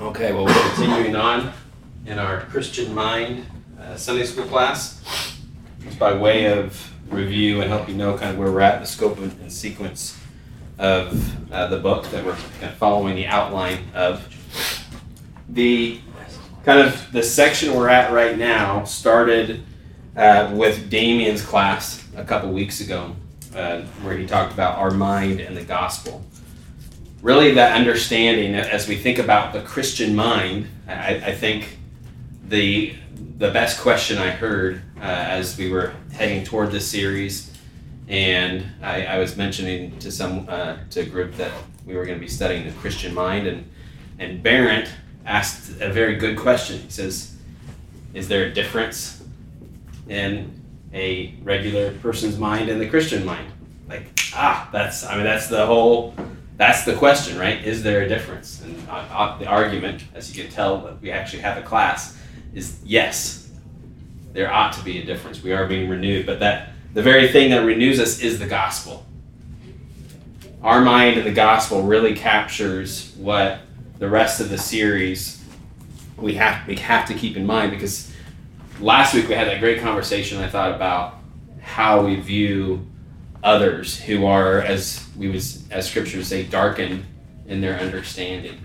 [0.00, 1.52] Okay, well, we're continuing on
[2.06, 3.44] in our Christian Mind
[3.80, 5.02] uh, Sunday school class.
[5.82, 8.86] Just by way of review and help you know kind of where we're at, the
[8.86, 10.16] scope and sequence
[10.78, 14.24] of uh, the book that we're kind of following the outline of.
[15.48, 16.00] The
[16.64, 19.64] kind of the section we're at right now started
[20.16, 23.16] uh, with Damien's class a couple weeks ago,
[23.52, 26.24] uh, where he talked about our mind and the gospel
[27.22, 31.78] really that understanding as we think about the Christian mind, I, I think
[32.48, 32.94] the
[33.38, 37.52] the best question I heard uh, as we were heading toward this series,
[38.08, 41.52] and I, I was mentioning to some uh, to a group that
[41.86, 43.68] we were going to be studying the Christian mind, and
[44.18, 44.88] and Barrett
[45.26, 46.80] asked a very good question.
[46.80, 47.36] He says,
[48.14, 49.22] "Is there a difference
[50.08, 50.60] in
[50.92, 53.52] a regular person's mind and the Christian mind?"
[53.88, 56.14] Like, ah, that's I mean that's the whole
[56.58, 57.64] that's the question, right?
[57.64, 58.60] Is there a difference?
[58.62, 62.18] And uh, uh, the argument, as you can tell, we actually have a class,
[62.52, 63.48] is yes,
[64.32, 65.42] there ought to be a difference.
[65.42, 69.06] We are being renewed, but that the very thing that renews us is the gospel.
[70.60, 73.60] Our mind and the gospel really captures what
[74.00, 75.44] the rest of the series
[76.16, 78.12] we have we have to keep in mind because
[78.80, 81.14] last week we had that great conversation I thought about
[81.60, 82.84] how we view
[83.42, 87.04] others who are, as we was as scriptures say, darkened
[87.46, 88.58] in their understanding,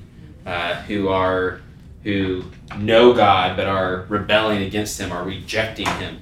[0.45, 1.61] uh, who are
[2.03, 2.43] who
[2.77, 6.19] know God but are rebelling against Him, are rejecting Him.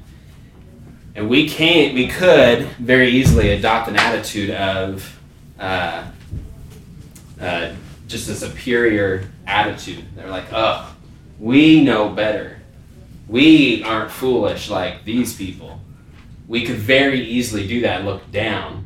[1.15, 5.19] And we can't, we could very easily adopt an attitude of
[5.59, 6.05] uh,
[7.39, 7.73] uh,
[8.07, 10.05] just a superior attitude.
[10.15, 10.95] They're like, oh,
[11.39, 12.59] we know better.
[13.27, 15.81] We aren't foolish like these people
[16.51, 18.85] we could very easily do that and look down.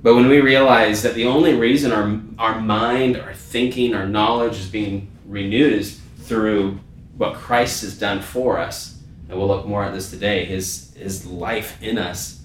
[0.00, 4.60] But when we realize that the only reason our, our mind, our thinking, our knowledge
[4.60, 6.78] is being renewed is through
[7.16, 11.26] what Christ has done for us, and we'll look more at this today, his, his
[11.26, 12.44] life in us,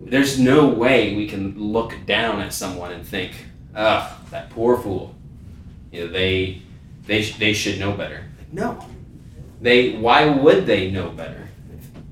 [0.00, 3.30] there's no way we can look down at someone and think,
[3.72, 5.14] ugh, that poor fool.
[5.92, 6.62] You know, they,
[7.06, 8.24] they, they should know better.
[8.50, 8.84] No.
[9.60, 11.48] They, why would they know better?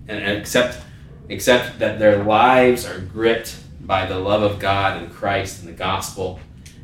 [0.07, 0.86] And except
[1.29, 5.77] except that their lives are gripped by the love of God and Christ and the
[5.77, 6.41] gospel,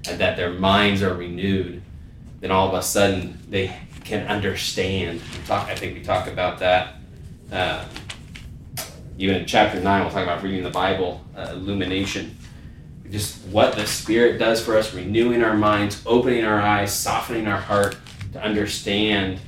[0.09, 1.83] and that their minds are renewed,
[2.41, 5.21] then all of a sudden they can understand.
[5.47, 6.95] Talk, I think we talk about that.
[7.51, 7.85] Uh,
[9.19, 12.37] even in chapter 9, we'll talk about reading the Bible, uh, illumination.
[13.11, 17.61] Just what the Spirit does for us, renewing our minds, opening our eyes, softening our
[17.61, 17.97] heart
[18.33, 19.39] to understand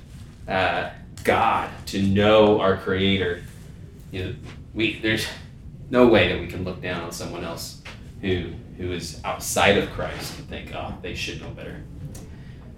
[0.47, 0.91] uh,
[1.25, 3.43] God, to know our Creator.
[4.13, 4.35] You know,
[4.75, 5.27] we there's
[5.91, 7.83] no way that we can look down on someone else
[8.21, 11.83] who who is outside of Christ and think, oh, they should know better.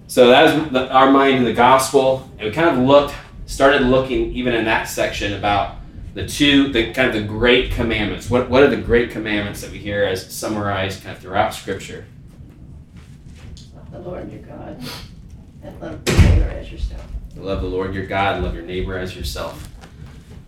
[0.09, 3.15] So that is the, our mind in the gospel, and we kind of looked,
[3.47, 5.77] started looking even in that section about
[6.15, 8.31] the two, the kind of the great commandments.
[8.31, 12.07] What what are the great commandments that we hear as summarized kind of throughout Scripture?
[13.75, 14.83] Love the Lord your God,
[15.63, 17.07] and love your neighbor as yourself.
[17.37, 19.69] Love the Lord your God, and love your neighbor as yourself.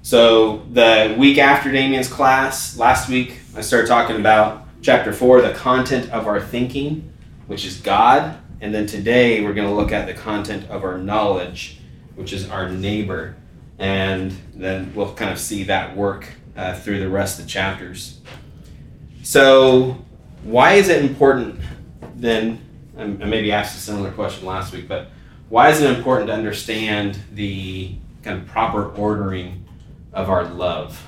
[0.03, 5.53] So the week after Damien's class, last week, I started talking about chapter four, the
[5.53, 7.13] content of our thinking,
[7.47, 8.39] which is God.
[8.61, 11.81] And then today we're going to look at the content of our knowledge,
[12.15, 13.37] which is our neighbor.
[13.79, 18.21] And then we'll kind of see that work uh, through the rest of the chapters.
[19.23, 20.05] So,
[20.43, 21.61] why is it important
[22.17, 22.65] then?
[22.97, 25.11] I maybe asked a similar question last week, but
[25.49, 29.68] why is it important to understand the kind of proper ordering
[30.19, 31.07] of our love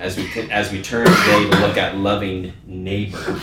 [0.00, 3.40] as we as we turn today to look at loving neighbor.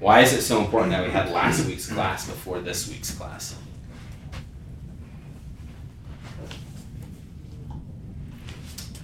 [0.00, 3.54] Why is it so important that we had last week's class before this week's class?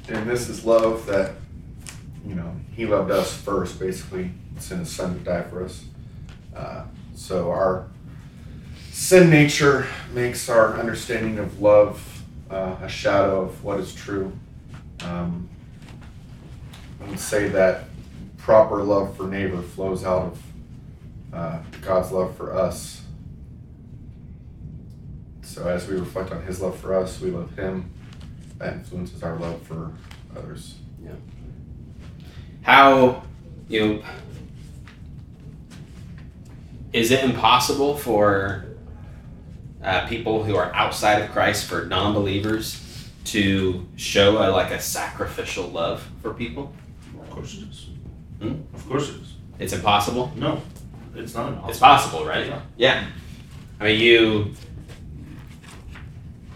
[0.09, 1.37] And this is love that,
[2.27, 5.85] you know, He loved us first, basically, sent His Son to die for us.
[6.55, 7.87] Uh, so our
[8.91, 14.33] sin nature makes our understanding of love uh, a shadow of what is true.
[15.03, 15.49] Um,
[17.01, 17.85] I would say that
[18.39, 20.43] proper love for neighbor flows out of
[21.33, 23.03] uh, God's love for us.
[25.43, 27.91] So as we reflect on His love for us, we love Him.
[28.59, 29.93] That influences our love for
[30.37, 30.77] others.
[31.03, 31.13] Yeah.
[32.63, 33.23] How
[33.69, 34.03] you know,
[36.93, 38.67] is it impossible for
[39.83, 42.75] uh, people who are outside of Christ, for non-believers,
[43.25, 46.73] to show a, like a sacrificial love for people?
[47.21, 47.89] Of course it is.
[48.41, 48.55] Hmm?
[48.75, 49.35] Of course it is.
[49.59, 50.33] It's impossible.
[50.37, 50.61] No,
[51.15, 51.71] it's not impossible.
[51.71, 52.47] It's possible, right?
[52.47, 52.61] Yeah.
[52.77, 53.07] Yeah.
[53.81, 54.55] I mean, you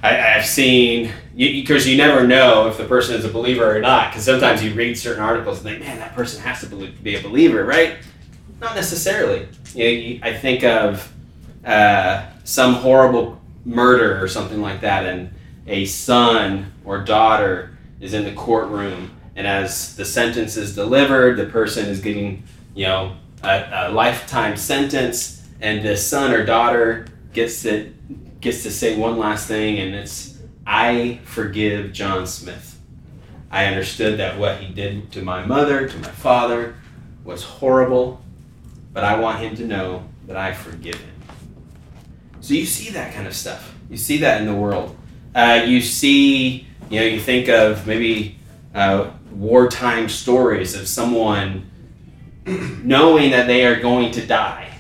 [0.03, 3.81] I, I've seen because you, you, never know if the person is a believer or
[3.81, 4.11] not.
[4.11, 7.23] Because sometimes you read certain articles and think, man, that person has to be a
[7.23, 7.97] believer, right?
[8.61, 9.49] Not necessarily.
[9.75, 11.13] You know, you, I think of
[11.65, 15.33] uh, some horrible murder or something like that, and
[15.69, 21.47] a son or daughter is in the courtroom, and as the sentence is delivered, the
[21.47, 22.43] person is getting,
[22.75, 27.93] you know, a, a lifetime sentence, and the son or daughter gets to
[28.41, 32.79] gets to say one last thing, and it's, "I forgive John Smith.
[33.51, 36.75] I understood that what he did to my mother, to my father,
[37.25, 38.21] was horrible,
[38.93, 41.15] but I want him to know that I forgive him."
[42.41, 43.75] So you see that kind of stuff.
[43.91, 44.97] You see that in the world.
[45.35, 48.39] Uh, you see, you know, you think of maybe
[48.75, 51.71] uh, wartime stories of someone
[52.47, 54.73] knowing that they are going to die.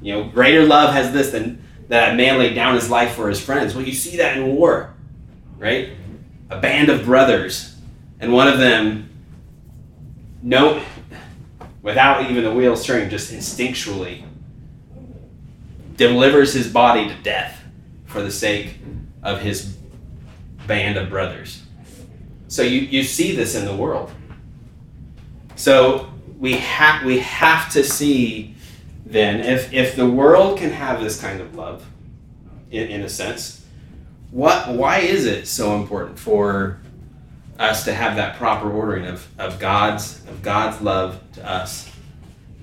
[0.00, 3.40] You know, greater love has this than that man laid down his life for his
[3.40, 3.74] friends.
[3.74, 4.94] Well, you see that in war,
[5.58, 5.90] right?
[6.50, 7.76] A band of brothers,
[8.18, 9.10] and one of them,
[10.42, 10.82] no,
[11.82, 14.24] without even the wheels turning, just instinctually
[15.96, 17.62] delivers his body to death
[18.06, 18.78] for the sake
[19.22, 19.76] of his
[20.66, 21.62] band of brothers.
[22.48, 24.10] So you, you see this in the world.
[25.56, 28.54] So we have we have to see
[29.04, 31.86] then if if the world can have this kind of love,
[32.70, 33.64] in, in a sense,
[34.30, 36.80] what why is it so important for
[37.58, 41.90] us to have that proper ordering of, of God's of God's love to us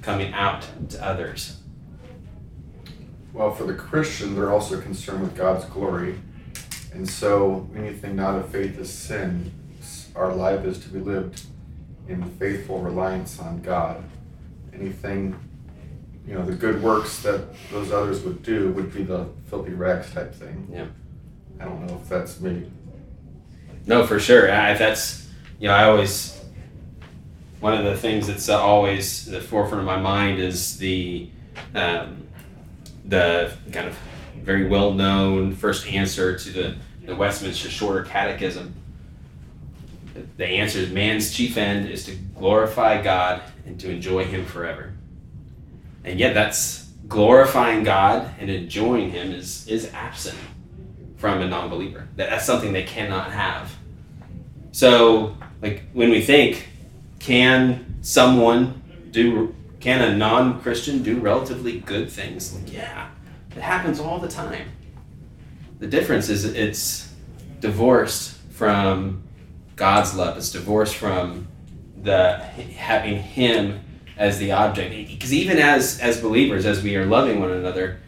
[0.01, 1.57] coming out to others?
[3.31, 6.19] Well, for the Christian, they're also concerned with God's glory.
[6.93, 9.51] And so anything not of faith is sin.
[10.15, 11.43] Our life is to be lived
[12.07, 14.03] in faithful reliance on God.
[14.73, 15.35] Anything,
[16.27, 17.41] you know, the good works that
[17.71, 20.67] those others would do would be the filthy rags type thing.
[20.71, 20.87] Yeah.
[21.59, 22.69] I don't know if that's me.
[23.85, 24.51] No, for sure.
[24.51, 25.27] I, that's,
[25.59, 26.39] you know, I always,
[27.59, 31.29] one of the things that's always the forefront of my mind is the,
[31.75, 32.27] um,
[33.05, 33.97] the kind of
[34.43, 36.75] very well known first answer to the,
[37.05, 38.73] the Westminster Shorter Catechism.
[40.37, 44.93] The answer is man's chief end is to glorify God and to enjoy Him forever.
[46.03, 50.37] And yet, that's glorifying God and enjoying Him is, is absent
[51.17, 52.07] from a non believer.
[52.15, 53.75] That, that's something they cannot have.
[54.71, 56.69] So, like, when we think,
[57.19, 58.81] can someone
[59.11, 62.53] do can a non Christian do relatively good things?
[62.53, 63.09] Like, yeah,
[63.55, 64.71] it happens all the time.
[65.79, 67.11] The difference is it's
[67.59, 69.23] divorced from
[69.75, 71.47] God's love, it's divorced from
[72.01, 73.79] the having Him
[74.17, 74.91] as the object.
[74.91, 77.99] Because even as, as believers, as we are loving one another,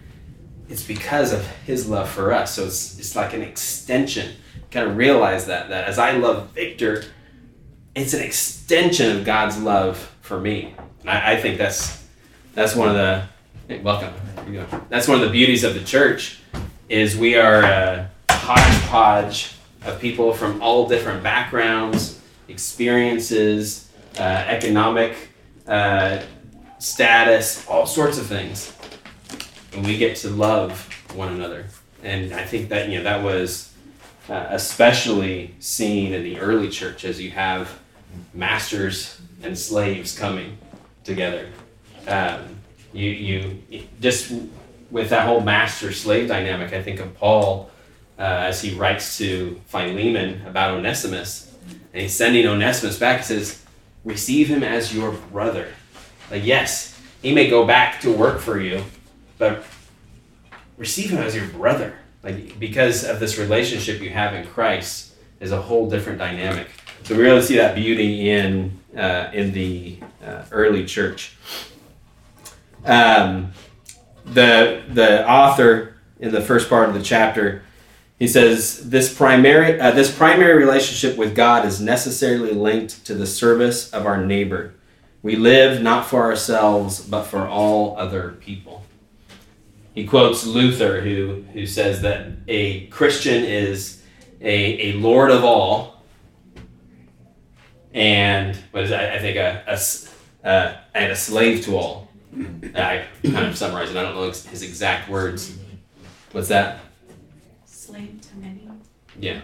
[0.67, 2.55] it's because of His love for us.
[2.55, 4.35] So it's, it's like an extension.
[4.69, 7.05] Kind of realize that, that as I love Victor,
[7.95, 10.75] it's an extension of God's love for me.
[11.05, 12.01] I, I think that's
[12.53, 13.23] that's one of the
[13.71, 14.13] hey, welcome.
[14.89, 16.41] That's one of the beauties of the church
[16.89, 19.53] is we are a hodgepodge
[19.85, 22.19] of people from all different backgrounds,
[22.49, 23.89] experiences,
[24.19, 25.15] uh, economic
[25.67, 26.21] uh,
[26.79, 28.75] status, all sorts of things,
[29.71, 31.67] and we get to love one another.
[32.03, 33.71] And I think that you know that was
[34.27, 37.79] uh, especially seen in the early church as you have
[38.33, 40.57] masters and slaves coming
[41.05, 41.47] together.
[42.05, 42.60] Um,
[42.93, 44.31] you, you just
[44.89, 47.71] with that whole master slave dynamic, I think of Paul
[48.19, 51.53] uh, as he writes to Philemon about Onesimus,
[51.93, 53.19] and he's sending Onesimus back.
[53.19, 53.63] He says,
[54.03, 55.69] "Receive him as your brother."
[56.29, 58.83] Like, yes, he may go back to work for you,
[59.37, 59.63] but
[60.77, 61.95] receive him as your brother.
[62.23, 66.67] Like, because of this relationship you have in Christ, is a whole different dynamic.
[67.03, 71.35] So we really see that beauty in uh, in the uh, early church.
[72.85, 73.53] Um,
[74.25, 77.63] the the author in the first part of the chapter
[78.21, 83.25] he says this primary uh, this primary relationship with God is necessarily linked to the
[83.25, 84.75] service of our neighbor.
[85.23, 88.85] We live not for ourselves but for all other people.
[89.95, 94.03] He quotes Luther who who says that a Christian is
[94.39, 96.03] a, a lord of all
[97.91, 99.15] and what is that?
[99.15, 102.00] I think a, a uh, and a slave to all.
[102.75, 103.97] I kind of summarized it.
[103.97, 105.57] I don't know his exact words.
[106.31, 106.79] What's that?
[107.65, 108.67] Slave to many.
[109.19, 109.41] Yeah.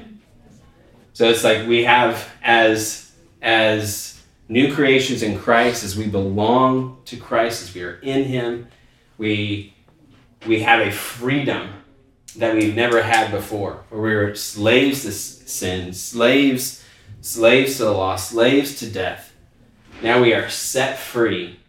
[1.13, 7.17] So it's like we have as as new creations in Christ, as we belong to
[7.17, 8.67] Christ, as we are in Him,
[9.17, 9.73] we
[10.45, 11.69] we have a freedom
[12.37, 16.83] that we've never had before, where we were slaves to sin, slaves,
[17.21, 19.33] slaves to the law, slaves to death.
[20.01, 21.59] Now we are set free.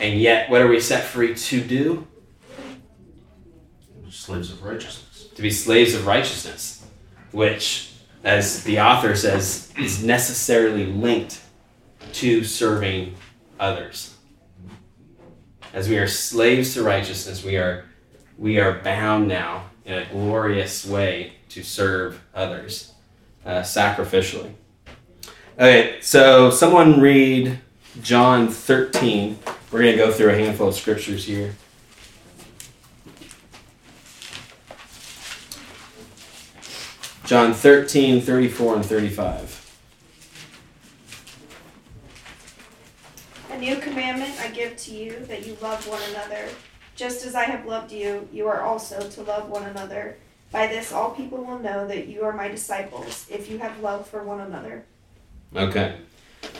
[0.00, 2.06] And yet, what are we set free to do?
[4.10, 5.28] Slaves of righteousness.
[5.34, 6.86] To be slaves of righteousness,
[7.32, 11.40] which, as the author says, is necessarily linked
[12.14, 13.14] to serving
[13.58, 14.14] others.
[15.72, 17.84] As we are slaves to righteousness, we are
[18.38, 22.92] we are bound now in a glorious way to serve others
[23.44, 24.52] uh, sacrificially.
[25.58, 27.60] Okay, so someone read
[28.02, 29.38] John 13.
[29.70, 31.54] We're going to go through a handful of scriptures here.
[37.24, 39.60] John 13, 34, and 35.
[43.50, 46.48] A new commandment I give to you that you love one another.
[46.96, 50.18] Just as I have loved you, you are also to love one another.
[50.52, 54.06] By this, all people will know that you are my disciples, if you have love
[54.06, 54.84] for one another.
[55.56, 55.96] Okay.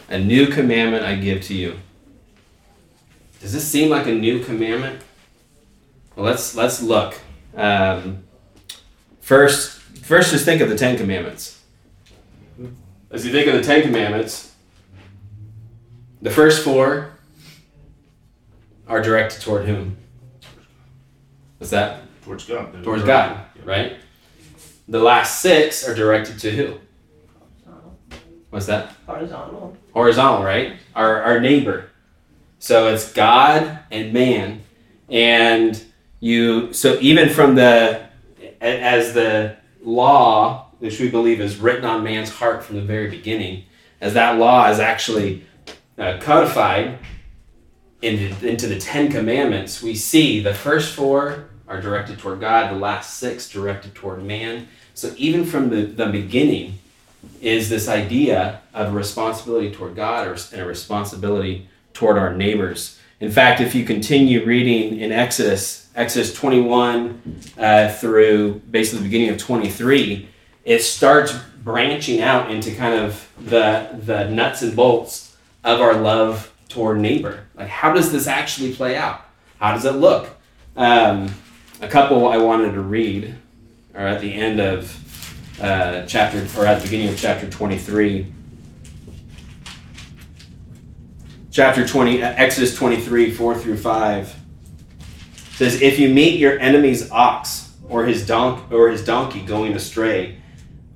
[0.09, 1.77] A new commandment I give to you.
[3.41, 5.03] Does this seem like a new commandment?
[6.17, 7.19] Well, let's let's look.
[7.57, 8.25] Um,
[9.21, 11.61] first, first, just think of the Ten Commandments.
[13.11, 14.53] As you think of the Ten Commandments,
[16.23, 17.11] the first four
[18.87, 19.97] are directed toward whom?
[21.59, 22.03] What's that?
[22.23, 22.83] Towards God.
[22.83, 23.97] Towards God, right?
[24.89, 26.79] The last six are directed to who?
[28.55, 28.95] What's that?
[29.05, 29.77] Horizontal.
[29.95, 30.77] Horizontal, right?
[30.95, 31.91] Our, our neighbor.
[32.61, 34.63] So it's God and man.
[35.09, 35.85] And
[36.21, 38.07] you, so even from the,
[38.61, 43.65] as the law, which we believe is written on man's heart from the very beginning,
[44.01, 45.45] as that law is actually
[45.99, 47.01] uh, codified
[48.03, 52.79] into, into the Ten Commandments, we see the first four are directed toward God, the
[52.79, 54.69] last six directed toward man.
[54.95, 56.79] So even from the, the beginning
[57.41, 62.99] is this idea of a responsibility toward God or, and a responsibility toward our neighbors.
[63.21, 69.29] In fact, if you continue reading in Exodus, Exodus 21 uh, through basically the beginning
[69.31, 70.29] of 23,
[70.65, 76.53] it starts branching out into kind of the, the nuts and bolts of our love
[76.69, 77.45] toward neighbor.
[77.55, 79.23] Like, how does this actually play out?
[79.59, 80.29] How does it look?
[80.77, 81.33] Um,
[81.81, 83.35] a couple I wanted to read
[83.95, 84.91] are at the end of
[85.61, 88.33] uh, chapter, or at the beginning of chapter 23.
[91.51, 94.37] Chapter 20, uh, Exodus 23, 4 through 5
[95.55, 100.39] says, If you meet your enemy's ox or his, donk- or his donkey going astray,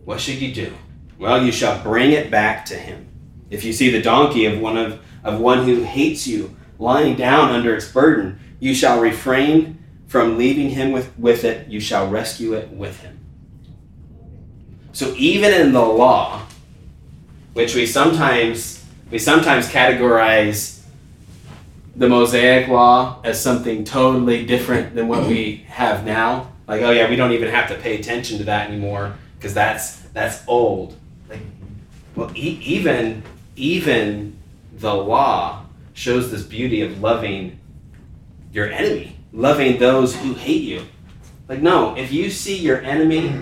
[0.05, 0.73] what should you do?
[1.19, 3.09] Well, you shall bring it back to him.
[3.51, 7.51] If you see the donkey of one of, of one who hates you lying down
[7.51, 12.55] under its burden, you shall refrain from leaving him with, with it, you shall rescue
[12.55, 13.18] it with him.
[14.99, 16.43] So even in the law,
[17.53, 20.83] which we sometimes we sometimes categorize
[21.95, 26.51] the Mosaic law as something totally different than what we have now.
[26.67, 30.01] Like, oh yeah, we don't even have to pay attention to that anymore because that's
[30.15, 30.97] that's old.
[31.29, 31.43] Like,
[32.17, 33.23] well, e- even
[33.55, 34.37] even
[34.79, 35.65] the law
[35.95, 37.61] shows this beauty of loving
[38.53, 40.83] your enemy, loving those who hate you.
[41.49, 43.33] Like, no, if you see your enemy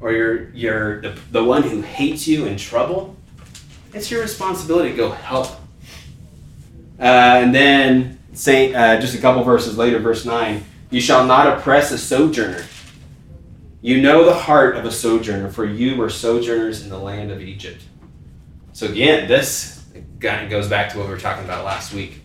[0.00, 3.16] or you're, you're the, the one who hates you in trouble,
[3.92, 5.48] it's your responsibility to go help.
[6.98, 7.02] Uh,
[7.42, 11.92] and then say uh, just a couple verses later, verse nine: You shall not oppress
[11.92, 12.64] a sojourner.
[13.82, 17.40] You know the heart of a sojourner, for you were sojourners in the land of
[17.40, 17.82] Egypt.
[18.72, 19.84] So again, this
[20.18, 22.20] goes back to what we were talking about last week.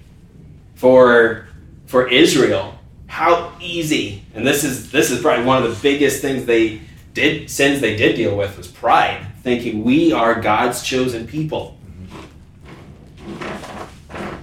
[0.76, 1.48] For
[1.86, 6.46] for Israel, how easy, and this is this is probably one of the biggest things
[6.46, 6.82] they
[7.14, 11.78] did sins they did deal with was pride, thinking we are God's chosen people.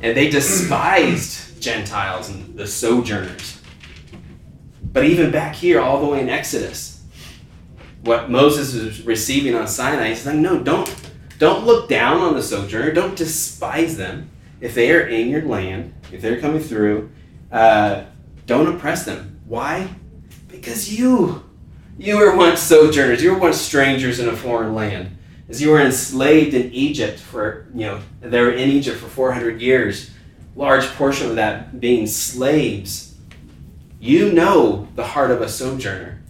[0.02, 3.60] And they despised Gentiles and the sojourners.
[4.92, 7.02] But even back here, all the way in Exodus,
[8.02, 10.94] what Moses is receiving on Sinai, he's like, no, don't
[11.38, 12.92] don't look down on the sojourner.
[12.92, 14.30] Don't despise them.
[14.60, 17.10] If they are in your land, if they're coming through,
[17.52, 18.04] uh,
[18.46, 19.40] don't oppress them.
[19.46, 19.88] Why?
[20.48, 21.47] Because you
[21.98, 23.22] you were once sojourners.
[23.22, 25.16] You were once strangers in a foreign land.
[25.48, 29.60] As you were enslaved in Egypt for, you know, they were in Egypt for 400
[29.60, 30.10] years,
[30.54, 33.16] large portion of that being slaves.
[33.98, 36.22] You know the heart of a sojourner.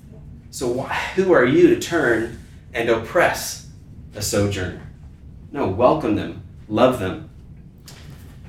[0.50, 2.38] So why, who are you to turn
[2.72, 3.68] and oppress
[4.14, 4.82] a sojourner?
[5.52, 7.28] No, welcome them, love them.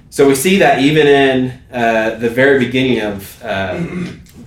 [0.09, 3.73] So we see that even in uh, the very beginning of uh,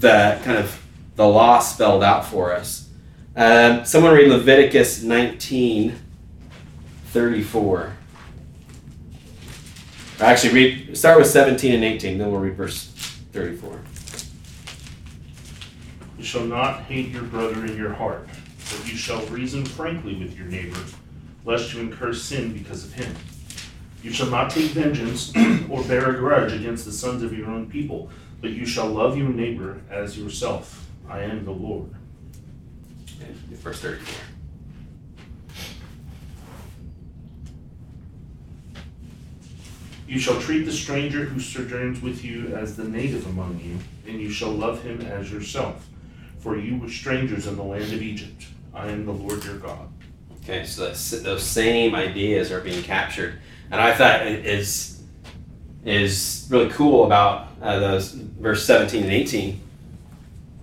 [0.01, 0.82] the kind of
[1.17, 2.89] the law spelled out for us.
[3.35, 5.95] Um, someone read Leviticus 19
[7.07, 7.93] 34.
[10.21, 12.87] Actually, read start with 17 and 18, then we'll read verse
[13.33, 13.81] 34.
[16.17, 20.37] You shall not hate your brother in your heart, but you shall reason frankly with
[20.37, 20.79] your neighbor,
[21.45, 23.15] lest you incur sin because of him.
[24.03, 25.33] You shall not take vengeance
[25.69, 29.17] or bear a grudge against the sons of your own people, but you shall love
[29.17, 30.82] your neighbor as yourself.
[31.13, 31.91] I am the Lord.
[33.21, 34.15] And Verse 34.
[40.09, 43.79] You shall treat the stranger who sojourns with you as the native among you,
[44.11, 45.87] and you shall love him as yourself.
[46.39, 48.47] For you were strangers in the land of Egypt.
[48.73, 49.89] I am the Lord your God.
[50.43, 53.39] Okay, so that's, those same ideas are being captured,
[53.71, 55.03] and I thought it is
[55.85, 59.61] is really cool about uh, those verse seventeen and eighteen.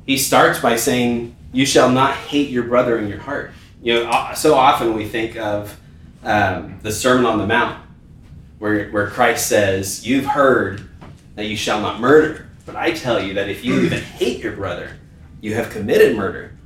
[0.09, 4.31] He starts by saying, "You shall not hate your brother in your heart." You know,
[4.33, 5.79] so often we think of
[6.23, 7.77] um, the Sermon on the Mount,
[8.57, 10.89] where where Christ says, "You've heard
[11.35, 14.53] that you shall not murder, but I tell you that if you even hate your
[14.53, 14.97] brother,
[15.41, 16.57] you have committed murder."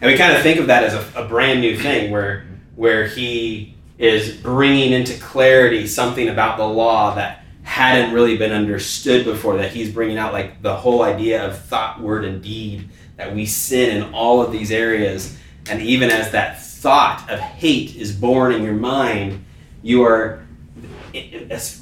[0.00, 3.06] And we kind of think of that as a, a brand new thing where where
[3.06, 9.56] he is bringing into clarity something about the law that hadn't really been understood before
[9.56, 13.46] that he's bringing out like the whole idea of thought word and deed that we
[13.46, 15.38] sin in all of these areas
[15.70, 19.44] and even as that thought of hate is born in your mind
[19.82, 20.44] you are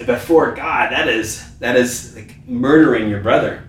[0.04, 3.62] before god that is that is like murdering your brother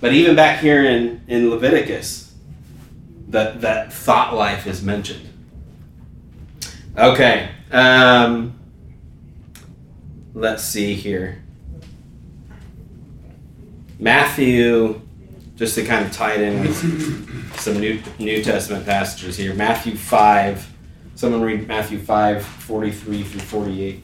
[0.00, 2.24] but even back here in in leviticus
[3.34, 5.28] that that thought life is mentioned.
[6.96, 8.58] Okay, um,
[10.34, 11.42] let's see here.
[13.98, 15.00] Matthew,
[15.56, 19.54] just to kind of tie it in with some New New Testament passages here.
[19.54, 20.70] Matthew five.
[21.16, 24.02] Someone read Matthew 5, 43 through 48.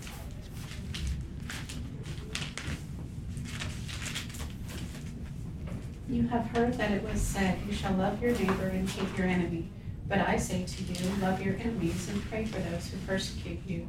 [6.09, 9.27] You have heard that it was said, You shall love your neighbor and hate your
[9.27, 9.69] enemy.
[10.09, 13.89] But I say to you, love your enemies and pray for those who persecute you,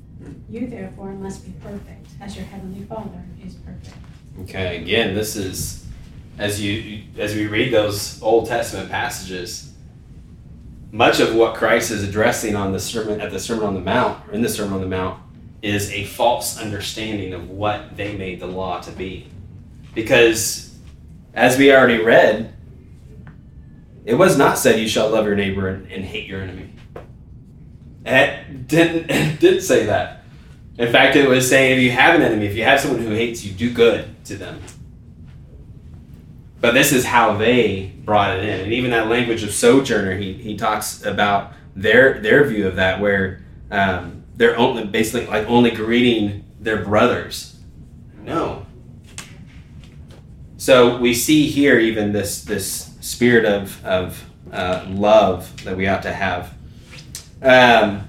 [0.49, 3.95] You therefore must be perfect, as your heavenly Father is perfect.
[4.41, 5.85] Okay, again, this is
[6.37, 9.73] as you as we read those Old Testament passages,
[10.91, 14.27] much of what Christ is addressing on the sermon at the Sermon on the Mount,
[14.27, 15.21] or in the Sermon on the Mount,
[15.61, 19.27] is a false understanding of what they made the law to be.
[19.93, 20.75] Because
[21.33, 22.53] as we already read,
[24.05, 26.70] it was not said you shall love your neighbor and, and hate your enemy.
[28.05, 29.07] It didn't
[29.39, 30.23] didn't say that.
[30.77, 33.11] In fact, it was saying if you have an enemy, if you have someone who
[33.11, 34.61] hates you, do good to them.
[36.59, 38.61] But this is how they brought it in.
[38.61, 42.99] And even that language of sojourner, he, he talks about their their view of that,
[42.99, 47.59] where um, they're only basically like only greeting their brothers.
[48.23, 48.65] No.
[50.57, 56.03] So we see here even this this spirit of of uh, love that we ought
[56.03, 56.53] to have.
[57.41, 58.07] Um,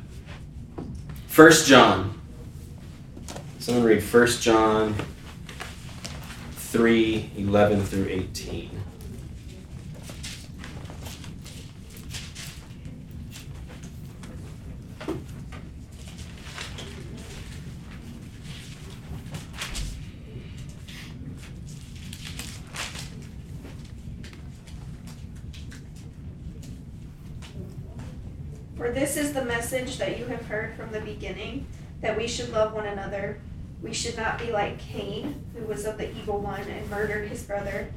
[1.27, 2.21] First John.
[3.59, 4.95] Someone read First John
[6.53, 8.82] 3 11 through 18.
[28.93, 31.67] This is the message that you have heard from the beginning,
[32.03, 33.41] that we should love one another.
[33.81, 37.43] We should not be like Cain, who was of the evil one and murdered his
[37.43, 37.91] brother.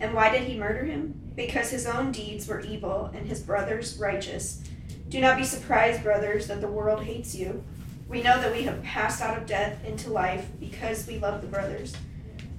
[0.00, 1.20] And why did he murder him?
[1.36, 4.62] Because his own deeds were evil and his brother's righteous.
[5.10, 7.62] Do not be surprised, brothers, that the world hates you.
[8.08, 11.46] We know that we have passed out of death into life because we love the
[11.46, 11.94] brothers.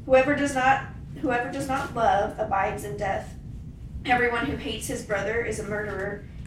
[0.06, 0.86] Whoever does not
[1.21, 3.34] whoever does not love abides in death.
[4.06, 6.23] Everyone who hates his brother is a murderer,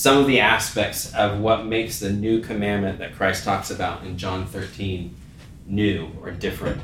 [0.00, 4.16] some of the aspects of what makes the new commandment that Christ talks about in
[4.16, 5.14] John 13
[5.66, 6.80] new or different.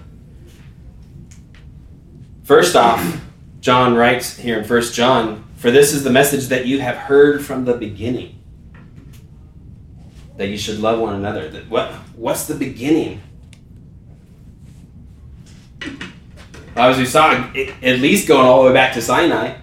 [2.45, 3.23] First off,
[3.61, 7.43] John writes here in 1 John, For this is the message that you have heard
[7.43, 8.39] from the beginning.
[10.37, 11.49] That you should love one another.
[11.49, 13.23] That what what's the beginning?
[16.75, 19.57] Well, as we saw, at least going all the way back to Sinai.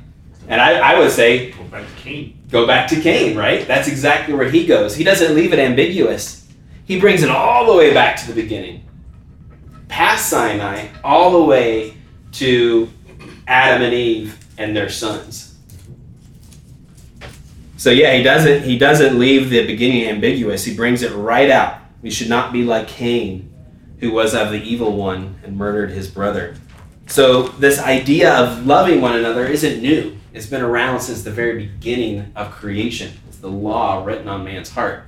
[0.48, 2.43] And I, I would say well, back to Cain.
[2.54, 3.68] Go back to Cain, right?
[3.68, 4.96] That's exactly where he goes.
[4.96, 6.48] He doesn't leave it ambiguous.
[6.86, 8.88] He brings it all the way back to the beginning.
[9.88, 11.98] Past Sinai, all the way
[12.34, 12.90] to
[13.48, 15.58] Adam and Eve and their sons.
[17.78, 20.64] So yeah, he doesn't he doesn't leave the beginning ambiguous.
[20.64, 21.80] He brings it right out.
[22.02, 23.52] We should not be like Cain,
[24.00, 26.56] who was of the evil one and murdered his brother.
[27.08, 30.18] So this idea of loving one another isn't new.
[30.34, 33.14] It's been around since the very beginning of creation.
[33.28, 35.04] It's the law written on man's heart.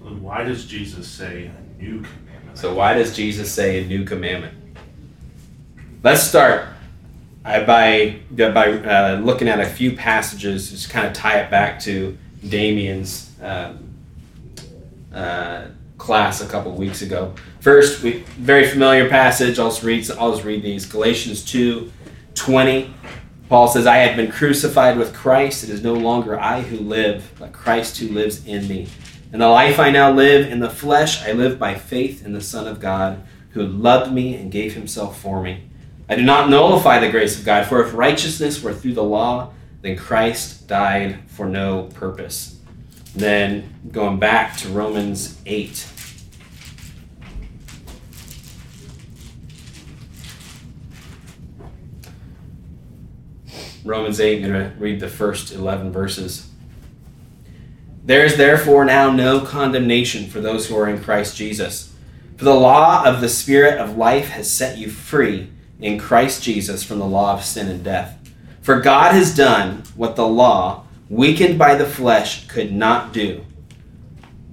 [0.00, 2.58] Why does Jesus say a new commandment?
[2.58, 4.54] So why does Jesus say a new commandment?
[6.02, 6.68] Let's start
[7.42, 11.80] uh, by by uh, looking at a few passages, just kind of tie it back
[11.80, 13.94] to Damien's um,
[15.10, 17.34] uh, class a couple weeks ago.
[17.60, 19.58] First, we very familiar passage.
[19.58, 20.10] I'll just read.
[20.10, 20.84] I'll just read these.
[20.84, 21.90] Galatians two,
[22.34, 22.92] twenty.
[23.54, 25.62] Paul says, "I have been crucified with Christ.
[25.62, 28.88] It is no longer I who live, but Christ who lives in me."
[29.32, 32.40] And the life I now live in the flesh, I live by faith in the
[32.40, 33.18] Son of God,
[33.50, 35.58] who loved me and gave himself for me.
[36.08, 39.50] I do not nullify the grace of God, for if righteousness were through the law,
[39.82, 42.56] then Christ died for no purpose.
[43.14, 45.86] Then going back to Romans 8.
[53.84, 56.48] Romans 8, I'm going to read the first 11 verses.
[58.02, 61.94] There is therefore now no condemnation for those who are in Christ Jesus.
[62.36, 66.82] For the law of the Spirit of life has set you free in Christ Jesus
[66.82, 68.18] from the law of sin and death.
[68.62, 73.44] For God has done what the law, weakened by the flesh, could not do.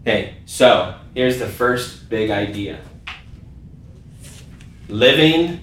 [0.01, 2.79] Okay, so here's the first big idea
[4.89, 5.61] living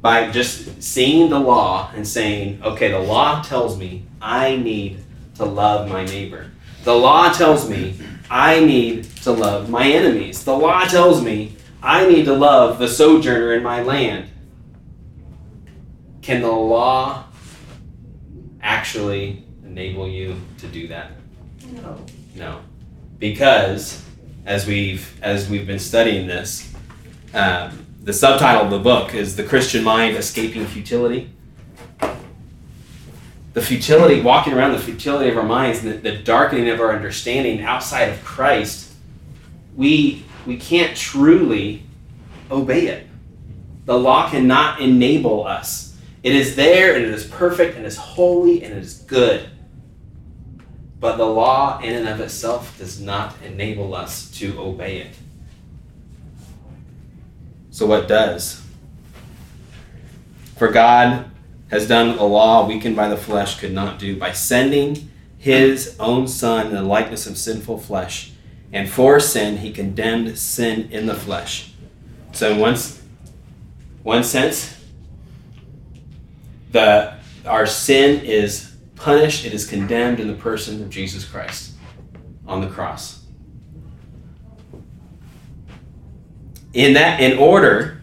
[0.00, 5.04] by just seeing the law and saying, okay, the law tells me I need
[5.36, 6.50] to love my neighbor.
[6.84, 7.94] The law tells me
[8.30, 10.44] I need to love my enemies.
[10.44, 14.30] The law tells me I need to love the sojourner in my land.
[16.22, 17.24] Can the law
[18.62, 21.12] actually enable you to do that?
[21.72, 21.98] No.
[22.34, 22.60] No,
[23.18, 24.02] because
[24.46, 26.72] as we've as we've been studying this,
[27.34, 31.30] um, the subtitle of the book is "The Christian Mind: Escaping Futility."
[33.52, 36.94] The futility, walking around the futility of our minds, and the, the darkening of our
[36.94, 38.92] understanding outside of Christ,
[39.76, 41.82] we we can't truly
[42.50, 43.06] obey it.
[43.86, 45.96] The law cannot enable us.
[46.22, 49.48] It is there, and it is perfect, and it is holy, and it is good.
[51.00, 55.14] But the law, in and of itself, does not enable us to obey it.
[57.80, 58.62] So, what does?
[60.58, 61.30] For God
[61.70, 66.28] has done a law weakened by the flesh could not do by sending his own
[66.28, 68.32] Son in the likeness of sinful flesh.
[68.70, 71.72] And for sin, he condemned sin in the flesh.
[72.32, 72.76] So, in one,
[74.02, 74.78] one sense,
[76.72, 77.14] the,
[77.46, 81.72] our sin is punished, it is condemned in the person of Jesus Christ
[82.46, 83.19] on the cross.
[86.72, 88.00] In that, in order,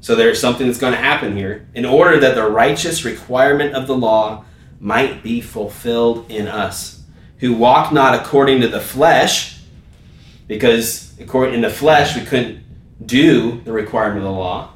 [0.00, 3.86] so there's something that's going to happen here, in order that the righteous requirement of
[3.86, 4.44] the law
[4.80, 7.02] might be fulfilled in us,
[7.38, 9.60] who walk not according to the flesh,
[10.48, 12.64] because according in the flesh we couldn't
[13.06, 14.72] do the requirement of the law,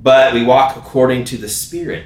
[0.00, 2.04] but we walk according to the Spirit.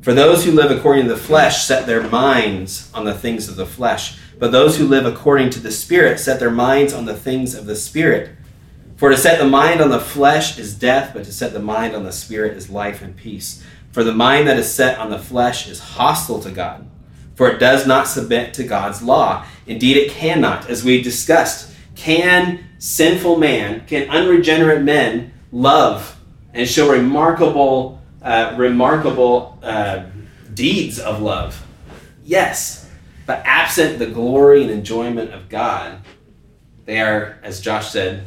[0.00, 3.56] For those who live according to the flesh set their minds on the things of
[3.56, 7.16] the flesh, but those who live according to the Spirit set their minds on the
[7.16, 8.30] things of the Spirit.
[9.00, 11.96] For to set the mind on the flesh is death, but to set the mind
[11.96, 13.64] on the Spirit is life and peace.
[13.92, 16.86] For the mind that is set on the flesh is hostile to God,
[17.34, 19.46] for it does not submit to God's law.
[19.66, 21.74] Indeed, it cannot, as we discussed.
[21.96, 26.20] Can sinful man, can unregenerate men love
[26.52, 30.04] and show remarkable uh, remarkable uh,
[30.52, 31.66] deeds of love.
[32.22, 32.90] Yes,
[33.24, 36.02] but absent the glory and enjoyment of God,
[36.84, 38.26] they are, as Josh said,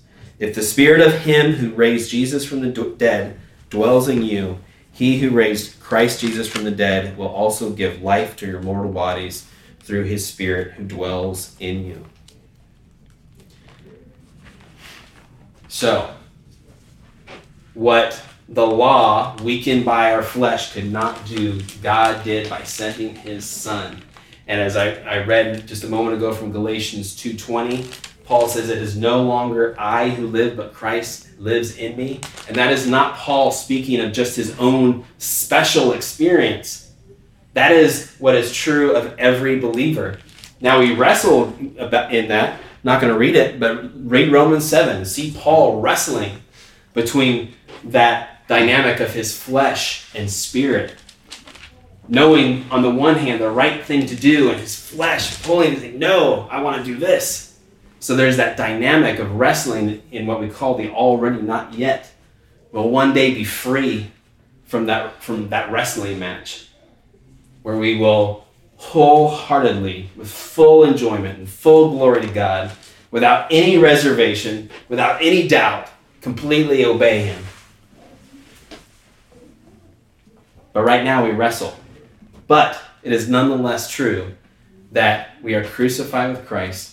[0.41, 4.57] If the Spirit of Him who raised Jesus from the dead dwells in you,
[4.91, 8.91] he who raised Christ Jesus from the dead will also give life to your mortal
[8.91, 9.47] bodies
[9.81, 12.05] through his Spirit who dwells in you.
[15.67, 16.11] So,
[17.75, 23.45] what the law, weakened by our flesh, could not do, God did by sending his
[23.45, 24.01] Son.
[24.47, 28.77] And as I, I read just a moment ago from Galatians 2.20, Paul says, It
[28.77, 32.21] is no longer I who live, but Christ lives in me.
[32.47, 36.93] And that is not Paul speaking of just his own special experience.
[37.55, 40.17] That is what is true of every believer.
[40.61, 42.61] Now we wrestle about in that.
[42.85, 45.03] Not going to read it, but read Romans 7.
[45.03, 46.41] See Paul wrestling
[46.93, 50.95] between that dynamic of his flesh and spirit.
[52.07, 55.99] Knowing on the one hand the right thing to do, and his flesh pulling saying,
[55.99, 57.50] No, I want to do this.
[58.01, 62.11] So there's that dynamic of wrestling in what we call the already not yet.
[62.71, 64.11] Will one day be free
[64.65, 66.67] from that from that wrestling match
[67.61, 68.45] where we will
[68.77, 72.71] wholeheartedly, with full enjoyment and full glory to God,
[73.11, 75.87] without any reservation, without any doubt,
[76.21, 77.43] completely obey Him.
[80.73, 81.75] But right now we wrestle.
[82.47, 84.33] But it is nonetheless true
[84.91, 86.90] that we are crucified with Christ,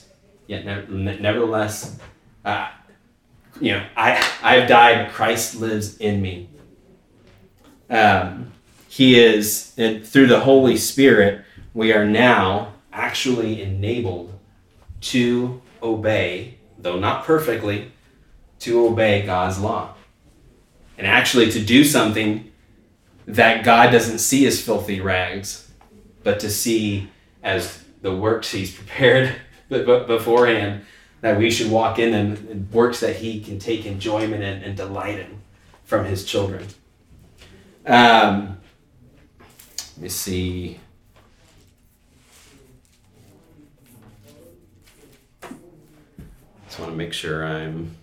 [0.48, 1.98] yet nevertheless,
[2.44, 2.70] uh,
[3.60, 6.48] you know, I, I have died, Christ lives in me.
[7.88, 8.52] Um,
[8.88, 14.32] he is, and through the Holy Spirit, we are now actually enabled
[15.00, 17.92] to obey, though not perfectly,
[18.60, 19.94] to obey God's law.
[20.96, 22.50] And actually to do something
[23.26, 25.70] that God doesn't see as filthy rags,
[26.24, 27.10] but to see
[27.42, 29.36] as the works He's prepared
[29.68, 30.82] beforehand
[31.20, 35.18] that we should walk in and works that He can take enjoyment in and delight
[35.18, 35.40] in
[35.84, 36.66] from His children.
[37.86, 38.58] Um,
[39.96, 40.78] let me see.
[46.66, 47.96] Just want to make sure I'm.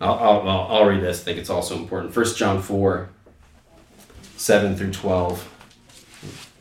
[0.00, 1.22] I'll, I'll, I'll read this.
[1.22, 2.12] I think it's also important.
[2.12, 3.08] First John 4,
[4.36, 5.55] 7 through 12.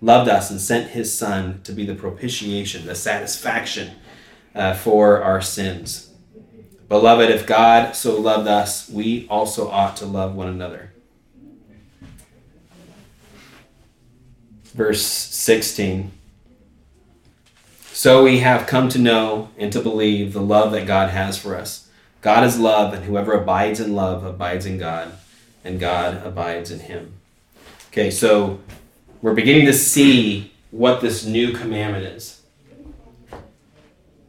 [0.00, 3.92] loved us, and sent his Son to be the propitiation, the satisfaction
[4.54, 6.10] uh, for our sins.
[6.88, 10.92] Beloved, if God so loved us, we also ought to love one another.
[14.64, 16.12] Verse 16.
[17.92, 21.54] So we have come to know and to believe the love that God has for
[21.54, 21.88] us.
[22.22, 25.12] God is love, and whoever abides in love abides in God,
[25.64, 27.14] and God abides in him.
[27.90, 28.60] Okay, so
[29.22, 32.40] we're beginning to see what this new commandment is.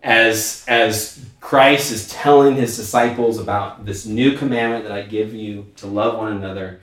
[0.04, 5.72] As, as Christ is telling his disciples about this new commandment that I give you
[5.78, 6.82] to love one another,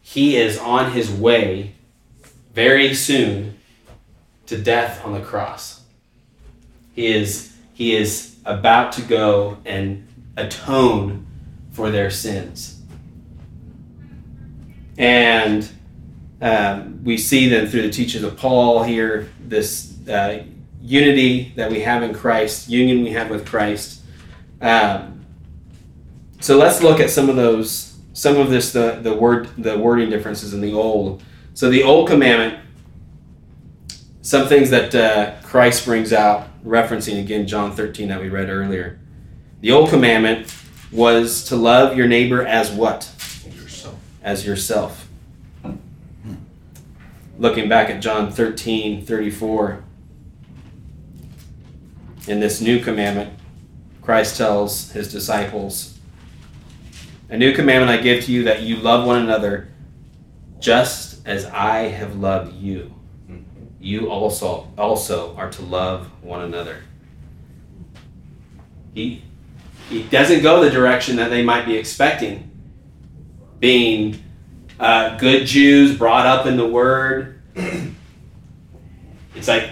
[0.00, 1.74] he is on his way
[2.52, 3.58] very soon
[4.46, 5.82] to death on the cross.
[6.94, 11.26] He is, he is about to go and atone
[11.72, 12.80] for their sins.
[14.96, 15.68] And
[16.44, 20.44] um, we see then through the teachings of Paul here this uh,
[20.82, 24.02] unity that we have in Christ, union we have with Christ.
[24.60, 25.24] Um,
[26.40, 30.10] so let's look at some of those, some of this, the, the word, the wording
[30.10, 31.22] differences in the old.
[31.54, 32.62] So the old commandment,
[34.20, 38.98] some things that uh, Christ brings out referencing again John 13 that we read earlier.
[39.62, 40.54] The old commandment
[40.92, 43.10] was to love your neighbor as what?
[43.46, 43.98] Yourself.
[44.22, 45.03] As yourself.
[47.38, 49.84] Looking back at John 13 34.
[52.26, 53.38] In this new commandment,
[54.00, 55.98] Christ tells his disciples,
[57.28, 59.68] A new commandment I give to you that you love one another
[60.58, 62.94] just as I have loved you.
[63.80, 66.78] You also also are to love one another.
[68.94, 69.22] He
[69.90, 72.50] he doesn't go the direction that they might be expecting,
[73.58, 74.23] being
[74.78, 77.40] uh, good Jews brought up in the Word.
[79.34, 79.70] it's like,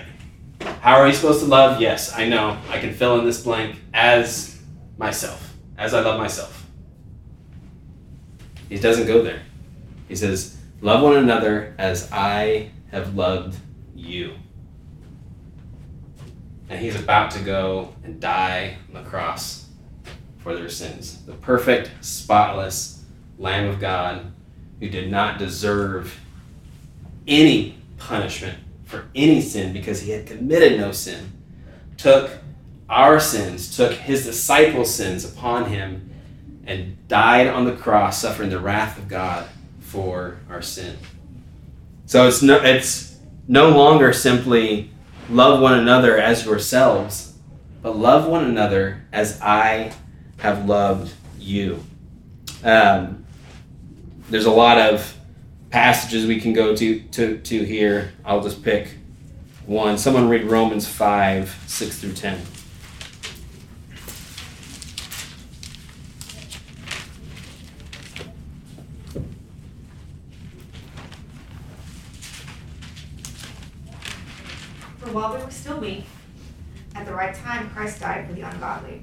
[0.61, 1.81] how are we supposed to love?
[1.81, 2.59] Yes, I know.
[2.69, 4.61] I can fill in this blank as
[4.99, 6.67] myself, as I love myself.
[8.69, 9.43] He doesn't go there.
[10.09, 13.57] He says, Love one another as I have loved
[13.95, 14.35] you.
[16.69, 19.69] And he's about to go and die on the cross
[20.39, 21.25] for their sins.
[21.25, 23.05] The perfect, spotless
[23.39, 24.33] Lamb of God
[24.83, 26.19] who did not deserve
[27.29, 31.31] any punishment for any sin because he had committed no sin,
[31.97, 32.33] took
[32.89, 36.11] our sins, took his disciples' sins upon him,
[36.67, 40.97] and died on the cross, suffering the wrath of God for our sin.
[42.07, 43.17] So it's no, it's
[43.47, 44.91] no longer simply
[45.31, 47.35] love one another as yourselves,
[47.83, 49.93] but love one another as I
[50.39, 51.85] have loved you.
[52.65, 53.22] Um,
[54.33, 55.15] there's a lot of
[55.69, 58.15] passages we can go to, to, to here.
[58.25, 58.97] I'll just pick
[59.67, 59.99] one.
[59.99, 62.41] Someone read Romans 5 6 through 10.
[74.99, 76.07] For while we were still weak,
[76.95, 79.03] at the right time Christ died for the ungodly.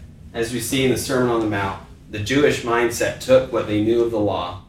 [0.33, 3.81] as we see in the Sermon on the Mount, the Jewish mindset took what they
[3.83, 4.63] knew of the law,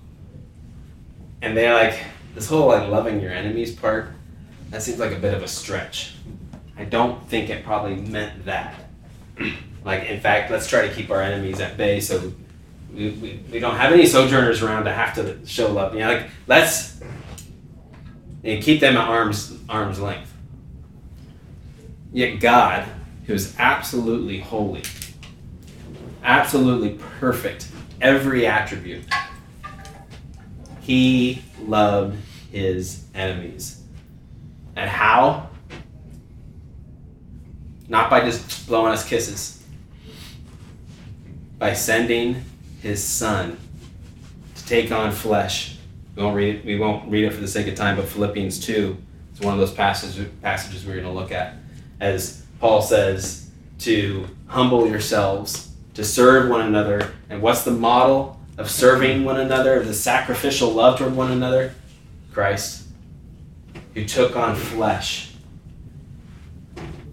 [1.41, 1.99] and they're like,
[2.35, 4.11] this whole like loving your enemies part,
[4.71, 6.15] that seems like a bit of a stretch.
[6.77, 8.75] I don't think it probably meant that.
[9.85, 12.33] Like, in fact, let's try to keep our enemies at bay so
[12.95, 15.95] we, we, we don't have any sojourners around to have to show love.
[15.95, 17.01] You know, like, let's
[18.45, 20.33] and keep them at arm's, arm's length.
[22.13, 22.87] Yet God,
[23.27, 24.83] who is absolutely holy,
[26.23, 27.69] absolutely perfect,
[28.01, 29.05] every attribute,
[30.81, 32.19] he loved
[32.51, 33.83] his enemies.
[34.77, 35.49] And how?
[37.89, 39.63] Not by just blowing us kisses,
[41.59, 42.43] by sending
[42.81, 43.59] his son
[44.57, 45.77] to take on flesh.
[46.17, 48.61] We won't read it, we won't read it for the sake of time, but Philippians
[48.61, 48.97] 2
[49.35, 51.55] is one of those passages, passages we're going to look at.
[52.01, 57.13] As Paul says, to humble yourselves, to serve one another.
[57.29, 61.75] And what's the model of serving one another, of the sacrificial love toward one another?
[62.33, 62.87] Christ,
[63.95, 65.33] who took on flesh,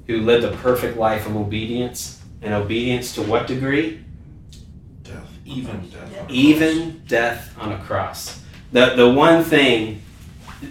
[0.07, 2.15] who lived a perfect life of obedience.
[2.41, 4.01] And obedience to what degree?
[5.03, 6.29] Death, even death.
[6.29, 8.41] Even death on a cross.
[8.71, 10.01] The, the one thing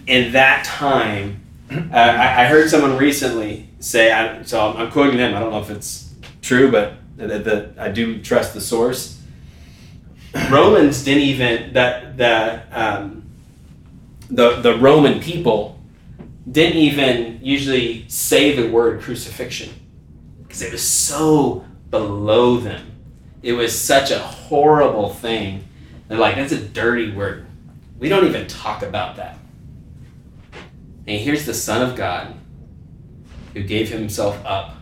[0.06, 5.18] in that time, uh, I, I heard someone recently say, I, so I'm, I'm quoting
[5.18, 6.94] them, I don't know if it's true, but
[7.26, 9.20] the, I do trust the source.
[10.50, 13.28] Romans didn't even, that, the, um,
[14.30, 15.80] the, the Roman people
[16.50, 19.70] didn't even usually say the word crucifixion
[20.42, 22.92] because it was so below them.
[23.42, 25.64] It was such a horrible thing.
[26.08, 27.46] They're like, that's a dirty word.
[27.98, 29.38] We don't even talk about that.
[31.06, 32.34] And here's the Son of God
[33.54, 34.76] who gave himself up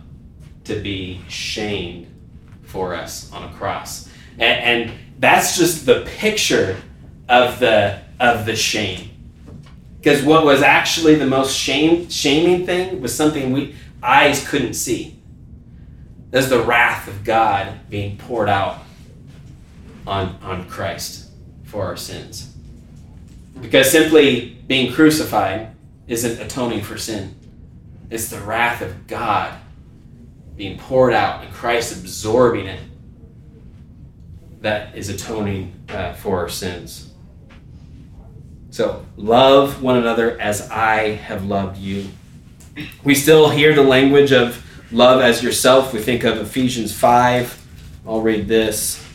[0.64, 2.08] to be shamed
[2.66, 4.08] for us on a cross.
[4.38, 4.42] And,
[4.88, 6.76] and that's just the picture
[7.28, 9.10] of the of the shame.
[9.98, 15.18] Because what was actually the most shame, shaming thing was something we eyes couldn't see.
[16.30, 18.78] There's the wrath of God being poured out
[20.06, 21.30] on, on Christ
[21.64, 22.54] for our sins.
[23.60, 25.74] Because simply being crucified
[26.06, 27.34] isn't atoning for sin.
[28.10, 29.58] It's the wrath of God
[30.56, 32.80] being poured out and Christ absorbing it
[34.60, 37.12] that is atoning uh, for our sins.
[38.70, 42.08] So, love one another as I have loved you.
[43.04, 45.92] We still hear the language of love as yourself.
[45.92, 47.64] We think of Ephesians 5.
[48.06, 49.05] I'll read this.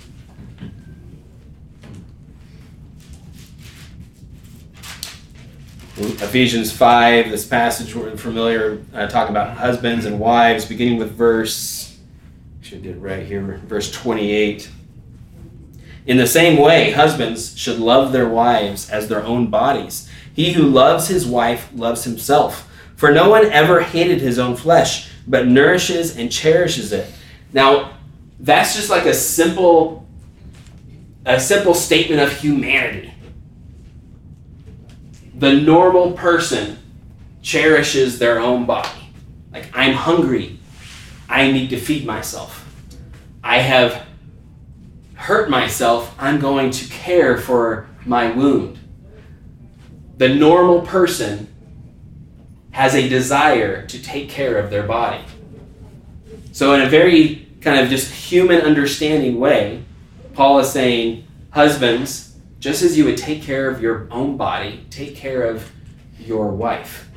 [6.01, 11.99] Ephesians 5, this passage we're familiar, uh, talking about husbands and wives, beginning with verse,
[12.61, 14.69] should get right here, verse 28.
[16.07, 20.09] In the same way, husbands should love their wives as their own bodies.
[20.33, 22.67] He who loves his wife loves himself.
[22.95, 27.11] For no one ever hated his own flesh, but nourishes and cherishes it.
[27.53, 27.97] Now,
[28.39, 30.07] that's just like a simple
[31.23, 33.10] a simple statement of humanity.
[35.41, 36.77] The normal person
[37.41, 39.09] cherishes their own body.
[39.51, 40.59] Like I'm hungry.
[41.27, 42.63] I need to feed myself.
[43.43, 44.05] I have
[45.15, 48.77] hurt myself, I'm going to care for my wound.
[50.17, 51.47] The normal person
[52.69, 55.23] has a desire to take care of their body.
[56.51, 59.83] So, in a very kind of just human understanding way,
[60.33, 62.30] Paul is saying, Husbands,
[62.61, 65.69] just as you would take care of your own body, take care of
[66.19, 67.09] your wife.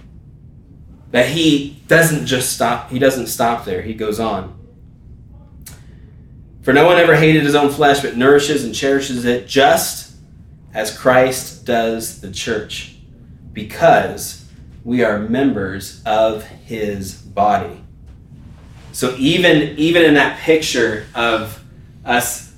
[1.11, 4.59] That he doesn't just stop, he doesn't stop there, he goes on.
[6.63, 10.17] For no one ever hated his own flesh, but nourishes and cherishes it just
[10.73, 12.97] as Christ does the church,
[13.53, 14.47] because
[14.83, 17.85] we are members of his body.
[18.93, 21.63] So even even in that picture of
[22.03, 22.54] us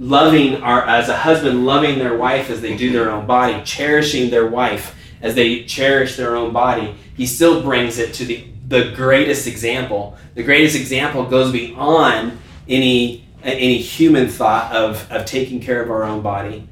[0.00, 4.30] loving our as a husband loving their wife as they do their own body, cherishing
[4.30, 8.92] their wife as they cherish their own body, he still brings it to the the
[8.96, 10.16] greatest example.
[10.34, 16.04] The greatest example goes beyond any any human thought of, of taking care of our
[16.04, 16.66] own body.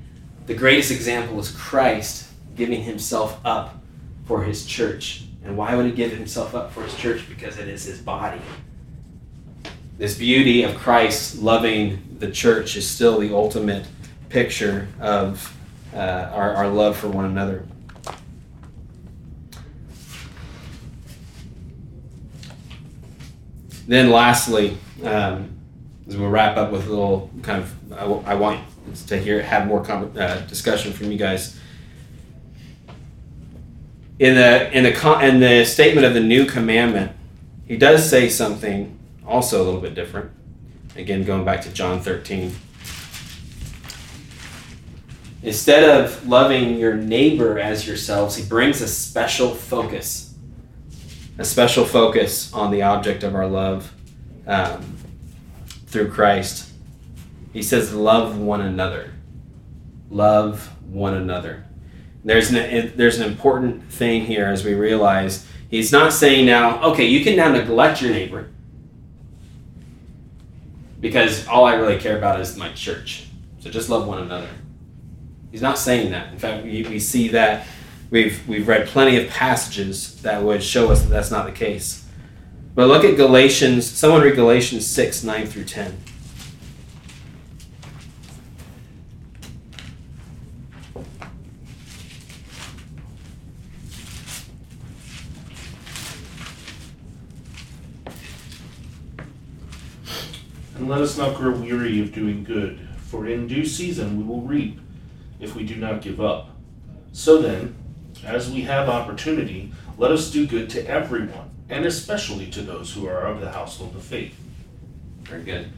[0.47, 3.76] The greatest example is Christ giving himself up
[4.26, 5.24] for his church.
[5.45, 7.26] And why would he give himself up for his church?
[7.29, 8.41] Because it is his body.
[9.97, 13.87] This beauty of Christ loving the church is still the ultimate
[14.29, 15.55] picture of
[15.95, 17.66] uh, our, our love for one another.
[23.87, 25.59] Then, lastly, um,
[26.07, 27.93] as we'll wrap up with a little kind of,
[28.27, 28.61] I, I want
[29.07, 31.59] to hear have more com- uh, discussion from you guys.
[34.19, 37.12] In the in the con- in the statement of the new commandment,
[37.66, 40.33] he does say something also a little bit different.
[40.99, 42.53] Again, going back to John thirteen.
[45.42, 50.34] Instead of loving your neighbor as yourselves, he brings a special focus,
[51.38, 53.94] a special focus on the object of our love.
[54.46, 54.99] Um,
[55.88, 56.70] through Christ.
[57.53, 59.12] He says, Love one another.
[60.11, 61.64] Love one another.
[62.24, 67.07] There's an, there's an important thing here as we realize he's not saying now, okay,
[67.07, 68.51] you can now neglect your neighbor
[71.01, 73.26] because all I really care about is my church.
[73.61, 74.49] So just love one another.
[75.51, 76.32] He's not saying that.
[76.32, 77.66] In fact, we, we see that
[78.11, 82.05] we've, we've read plenty of passages that would show us that that's not the case.
[82.74, 85.96] But look at Galatians, someone read Galatians 6, 9 through 10.
[100.89, 104.41] And let us not grow weary of doing good, for in due season we will
[104.41, 104.80] reap
[105.39, 106.49] if we do not give up.
[107.12, 107.74] So then,
[108.24, 113.07] as we have opportunity, let us do good to everyone and especially to those who
[113.07, 114.34] are of the household of faith.
[115.24, 115.68] Very good.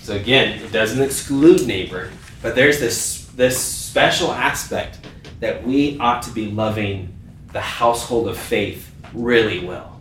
[0.00, 2.10] So again, it doesn't exclude neighbor,
[2.40, 4.98] but there's this this special aspect
[5.40, 7.14] that we ought to be loving
[7.52, 10.00] the household of faith really well.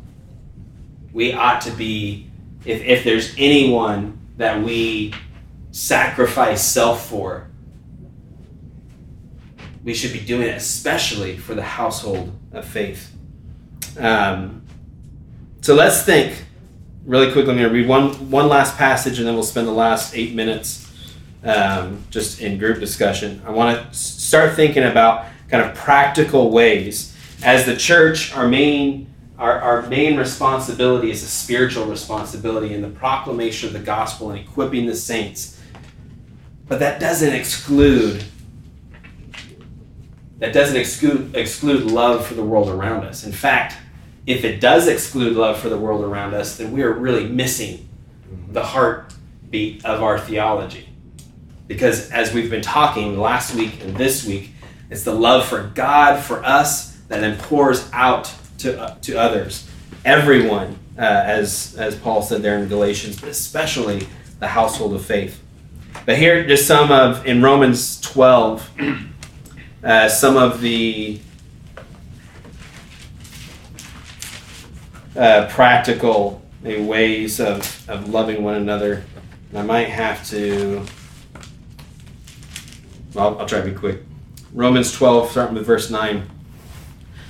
[1.11, 2.29] We ought to be,
[2.63, 5.13] if, if there's anyone that we
[5.71, 7.49] sacrifice self for,
[9.83, 13.13] we should be doing it especially for the household of faith.
[13.99, 14.63] Um,
[15.61, 16.45] so let's think
[17.05, 17.51] really quickly.
[17.51, 20.33] I'm going to read one, one last passage and then we'll spend the last eight
[20.33, 20.83] minutes
[21.43, 23.41] um, just in group discussion.
[23.45, 27.15] I want to start thinking about kind of practical ways.
[27.43, 29.12] As the church, our main,
[29.43, 34.39] our, our main responsibility is a spiritual responsibility in the proclamation of the gospel and
[34.39, 35.59] equipping the saints.
[36.69, 38.23] But that doesn't exclude
[40.39, 43.25] that doesn't exclude, exclude love for the world around us.
[43.25, 43.75] In fact,
[44.25, 47.87] if it does exclude love for the world around us, then we are really missing
[48.49, 50.89] the heartbeat of our theology.
[51.67, 54.51] Because as we've been talking last week and this week,
[54.89, 59.69] It's the love for God, for us, that then pours out to, uh, to others.
[60.05, 64.07] Everyone, uh, as, as Paul said there in Galatians, but especially
[64.39, 65.41] the household of faith.
[66.05, 68.71] But here, just some of, in Romans 12,
[69.83, 71.19] uh, some of the
[75.15, 79.03] uh, practical ways of, of loving one another.
[79.49, 80.85] And I might have to,
[83.13, 84.01] well, I'll try to be quick.
[84.53, 86.29] Romans 12, starting with verse 9.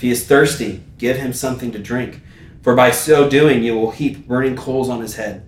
[0.00, 2.22] If he is thirsty, give him something to drink.
[2.62, 5.46] For by so doing, you will heap burning coals on his head.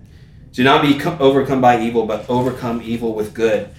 [0.51, 3.69] Do not be overcome by evil, but overcome evil with good.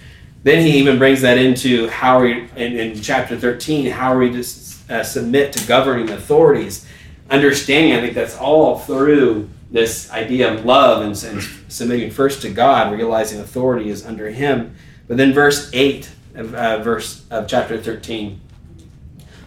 [0.42, 4.32] Then he even brings that into how we, in, in chapter 13, how are we
[4.32, 6.84] just uh, submit to governing authorities.
[7.30, 12.50] Understanding, I think that's all through this idea of love and, and submitting first to
[12.50, 14.74] God, realizing authority is under him.
[15.06, 18.40] But then verse 8 of uh, verse of chapter 13.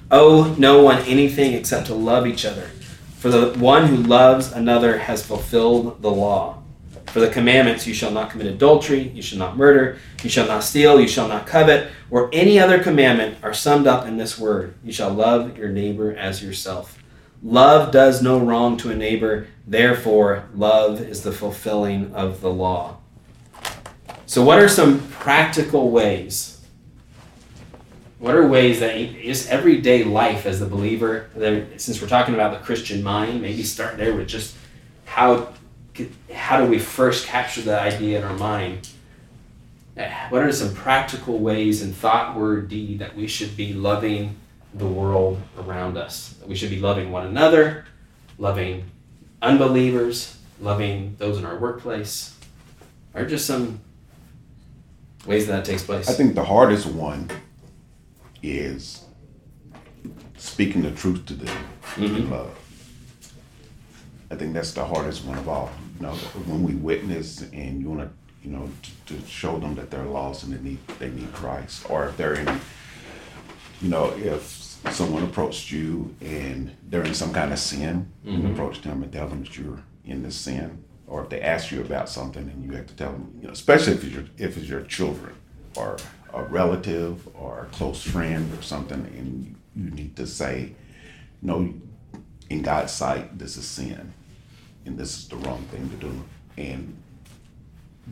[0.09, 2.69] Owe no one anything except to love each other.
[3.17, 6.63] For the one who loves another has fulfilled the law.
[7.07, 10.63] For the commandments, you shall not commit adultery, you shall not murder, you shall not
[10.63, 14.75] steal, you shall not covet, or any other commandment are summed up in this word
[14.83, 17.03] you shall love your neighbor as yourself.
[17.43, 22.97] Love does no wrong to a neighbor, therefore, love is the fulfilling of the law.
[24.25, 26.56] So, what are some practical ways
[28.19, 31.29] what are ways that just everyday life as a believer
[31.77, 34.55] since we're talking about the christian mind maybe start there with just
[35.05, 35.53] how
[36.31, 38.89] how do we first capture the idea in our mind?
[40.29, 44.35] What are some practical ways in thought word deed that we should be loving
[44.73, 46.35] the world around us?
[46.39, 47.85] That we should be loving one another
[48.39, 48.83] loving
[49.41, 52.37] unbelievers loving those in our workplace?
[53.15, 53.79] Are just some
[55.25, 56.07] ways that, that takes place.
[56.07, 57.29] I think the hardest one
[58.41, 59.05] is
[60.37, 61.57] speaking the truth to them
[61.95, 62.15] mm-hmm.
[62.15, 62.57] in love.
[64.29, 65.71] I think that's the hardest one of all.
[65.99, 68.09] You know, when we witness and you want to,
[68.43, 68.69] you know,
[69.05, 72.17] to, to, show them that they're lost and they need they need Christ, or if
[72.17, 72.59] they're in,
[73.81, 74.43] you know, if
[74.91, 78.47] someone approached you and they're in some kind of sin, mm-hmm.
[78.47, 81.71] you approach them and tell them that you're in the sin, or if they ask
[81.71, 84.25] you about something and you have to tell them, you know, especially if it's your
[84.37, 85.35] if it's your children
[85.75, 85.97] or
[86.37, 90.73] a relative or a close friend or something, and you need to say,
[91.41, 91.73] no,
[92.49, 94.13] in God's sight, this is sin,
[94.85, 96.23] and this is the wrong thing to do.
[96.57, 96.97] And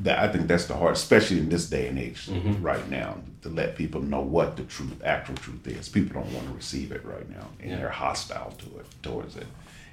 [0.01, 2.61] that I think that's the hard, especially in this day and age mm-hmm.
[2.61, 5.87] right now, to let people know what the truth, actual truth is.
[5.87, 7.77] People don't want to receive it right now, and yeah.
[7.77, 9.47] they're hostile to it, towards it,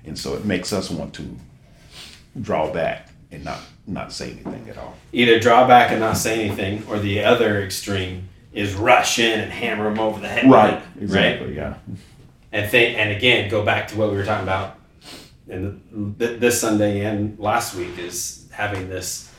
[0.04, 1.36] and so it makes us want to
[2.40, 4.96] draw back and not not say anything at all.
[5.12, 9.50] Either draw back and not say anything, or the other extreme is rush in and
[9.50, 10.48] hammer them over the head.
[10.48, 10.80] Right.
[11.00, 11.48] Exactly.
[11.48, 11.56] Right?
[11.56, 11.74] Yeah.
[12.52, 14.76] And think, and again, go back to what we were talking about
[15.48, 19.30] and the, this Sunday and last week is having this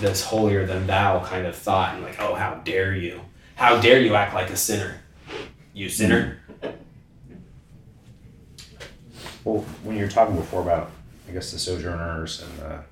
[0.00, 3.20] this holier than thou kind of thought and like, oh, how dare you?
[3.54, 5.00] How dare you act like a sinner?
[5.72, 6.38] You sinner.
[9.44, 10.90] Well, when you're talking before about,
[11.28, 12.84] I guess the sojourners and the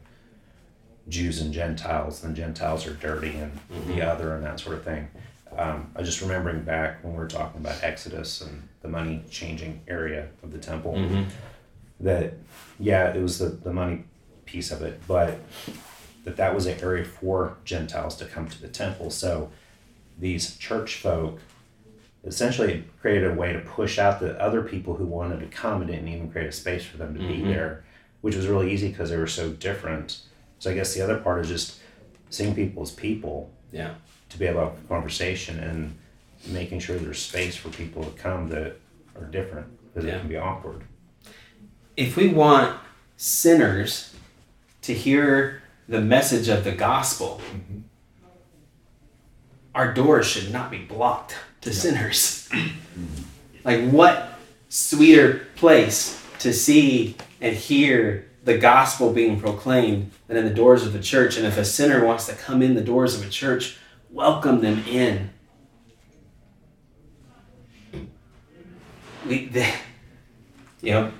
[1.08, 3.92] Jews and Gentiles, and Gentiles are dirty and mm-hmm.
[3.92, 5.08] the other and that sort of thing.
[5.56, 9.82] Um, I just remembering back when we were talking about Exodus and the money changing
[9.86, 10.94] area of the temple.
[10.94, 11.24] Mm-hmm.
[12.00, 12.34] That
[12.78, 14.04] yeah, it was the the money
[14.44, 15.38] piece of it, but
[16.24, 19.10] that that was an area for Gentiles to come to the temple.
[19.10, 19.50] So
[20.18, 21.40] these church folk
[22.24, 25.90] essentially created a way to push out the other people who wanted to come and
[25.90, 27.44] didn't even create a space for them to mm-hmm.
[27.44, 27.84] be there,
[28.20, 30.20] which was really easy because they were so different.
[30.62, 31.80] So I guess the other part is just
[32.30, 33.50] seeing people as people.
[33.72, 33.94] Yeah.
[34.28, 35.98] To be able to have a conversation and
[36.46, 38.76] making sure there's space for people to come that
[39.18, 40.14] are different because yeah.
[40.14, 40.84] it can be awkward.
[41.96, 42.78] if we want
[43.16, 44.14] sinners
[44.82, 47.80] to hear the message of the gospel, mm-hmm.
[49.74, 52.48] our doors should not be blocked to sinners.
[53.64, 54.38] like, what
[54.68, 60.92] sweeter place to see and hear the gospel being proclaimed and in the doors of
[60.92, 61.36] the church?
[61.36, 63.78] And if a sinner wants to come in the doors of a church,
[64.10, 65.30] welcome them in.
[69.26, 69.72] We, they,
[70.80, 71.12] you know,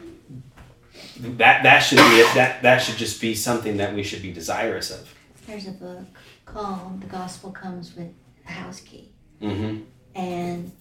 [1.20, 2.34] that that should be it.
[2.34, 5.14] That that should just be something that we should be desirous of.
[5.46, 6.04] There's a book
[6.44, 8.12] called The Gospel Comes with
[8.46, 9.12] a House Key.
[9.40, 9.82] Mm-hmm.
[10.14, 10.72] And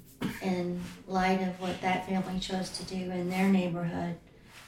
[0.42, 4.18] in light of what that family chose to do in their neighborhood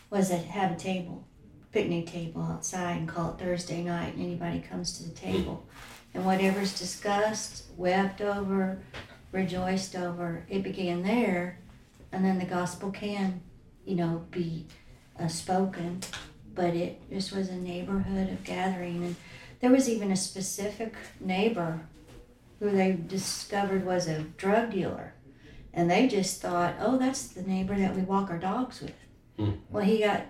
[0.09, 1.25] was to have a table,
[1.73, 5.65] picnic table outside and call it Thursday night and anybody comes to the table.
[6.13, 8.79] And whatever's discussed, wept over,
[9.31, 11.59] rejoiced over, it began there.
[12.11, 13.41] And then the gospel can,
[13.85, 14.67] you know, be
[15.19, 16.01] uh, spoken.
[16.53, 19.03] But it just was a neighborhood of gathering.
[19.03, 19.15] And
[19.59, 21.81] there was even a specific neighbor
[22.59, 25.15] who they discovered was a drug dealer.
[25.73, 28.93] And they just thought, oh, that's the neighbor that we walk our dogs with.
[29.37, 29.53] Hmm.
[29.71, 30.25] Well, he got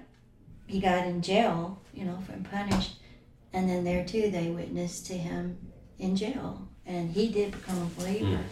[0.68, 3.00] he got in jail, you know, and punished.
[3.54, 5.58] And then there too, they witnessed to him
[6.00, 8.38] in jail, and he did become a believer.
[8.38, 8.44] Hmm.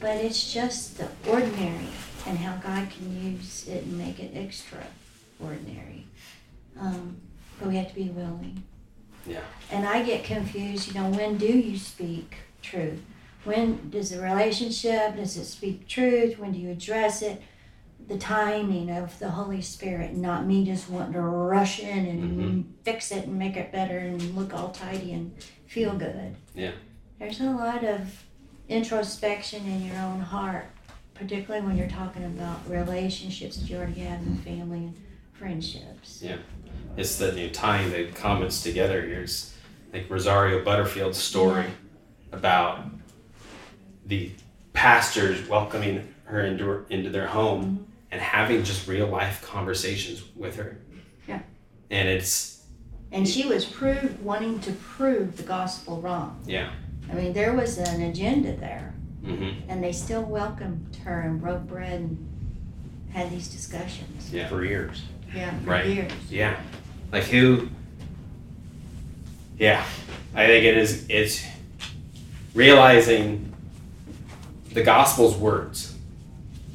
[0.00, 1.88] But it's just the ordinary
[2.26, 6.06] and how God can use it and make it extraordinary.
[6.78, 7.20] Um,
[7.58, 8.62] but we have to be willing.
[9.26, 9.42] Yeah.
[9.70, 13.02] And I get confused, you know, when do you speak truth?
[13.44, 16.38] When does the relationship, does it speak truth?
[16.38, 17.42] When do you address it?
[18.10, 22.64] The timing of the Holy Spirit, not me just wanting to rush in and Mhm.
[22.82, 25.30] fix it and make it better and look all tidy and
[25.68, 26.34] feel good.
[26.52, 26.72] Yeah.
[27.20, 28.24] There's a lot of
[28.68, 30.66] introspection in your own heart,
[31.14, 34.96] particularly when you're talking about relationships that you already have in family and
[35.32, 36.20] friendships.
[36.20, 36.38] Yeah.
[36.96, 39.02] It's the you know, tying the comments together.
[39.02, 39.54] Here's
[39.92, 41.66] like Rosario Butterfield's story
[42.32, 42.86] about
[44.04, 44.32] the
[44.72, 50.78] pastors welcoming her into into their home and having just real life conversations with her.
[51.28, 51.40] Yeah.
[51.90, 52.62] And it's
[53.12, 56.40] And she was prove, wanting to prove the gospel wrong.
[56.46, 56.70] yeah.
[57.10, 58.94] I mean, there was an agenda there,
[59.24, 59.68] Mm-hmm.
[59.70, 62.26] and they still welcomed her and broke bread and
[63.12, 64.32] had these discussions.
[64.32, 64.48] Yeah.
[64.48, 65.02] for years.
[65.34, 65.86] Yeah, for Right.
[65.86, 66.12] years.
[66.30, 66.58] Yeah.
[67.12, 67.68] Like who
[69.58, 69.84] Yeah.
[70.34, 71.44] I think it is it's
[72.54, 73.52] realizing
[74.72, 75.89] the gospel's words.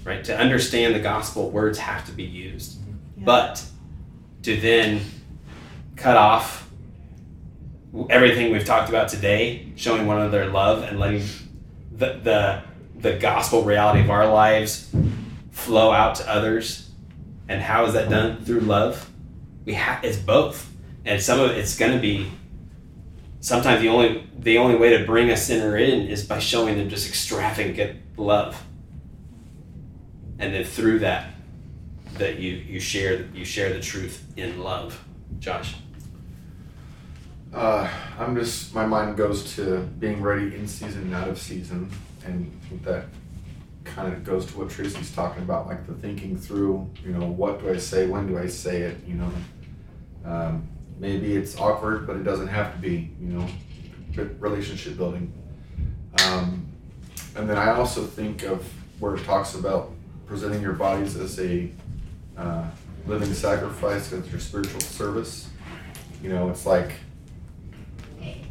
[0.06, 0.24] Right?
[0.26, 2.78] To understand the gospel words have to be used.
[3.18, 3.26] Yeah.
[3.26, 3.66] But
[4.44, 5.02] to then
[5.96, 6.70] cut off
[8.10, 11.24] everything we've talked about today, showing one another love and letting
[11.92, 12.64] the the
[13.00, 14.94] the gospel reality of our lives
[15.52, 16.90] flow out to others.
[17.48, 18.44] And how is that done?
[18.44, 19.10] Through love.
[19.66, 20.72] We have it's both.
[21.06, 22.32] And some of it's gonna be
[23.40, 26.90] sometimes the only the only way to bring a sinner in is by showing them
[26.90, 28.65] just extravagant love.
[30.40, 31.30] And then through that
[32.18, 35.04] that you you share you share the truth in love.
[35.40, 35.76] Josh.
[37.54, 41.90] Uh, I'm just my mind goes to being ready in season and out of season,
[42.26, 42.52] and
[42.84, 43.06] that
[43.86, 46.90] kind of goes to what Tracy's talking about, like the thinking through.
[47.04, 48.08] You know, what do I say?
[48.08, 48.98] When do I say it?
[49.08, 49.32] You know,
[50.26, 50.68] um,
[51.00, 53.12] maybe it's awkward, but it doesn't have to be.
[53.22, 53.48] You know,
[54.40, 55.32] relationship building.
[56.26, 56.66] Um,
[57.36, 58.66] and then I also think of
[59.00, 59.92] where it talks about
[60.26, 61.70] presenting your bodies as a
[62.38, 62.66] uh,
[63.06, 65.50] living sacrifice as your spiritual service.
[66.22, 66.94] You know, it's like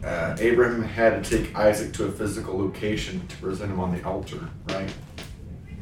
[0.05, 4.05] uh, Abraham had to take Isaac to a physical location to present him on the
[4.07, 4.93] altar, right?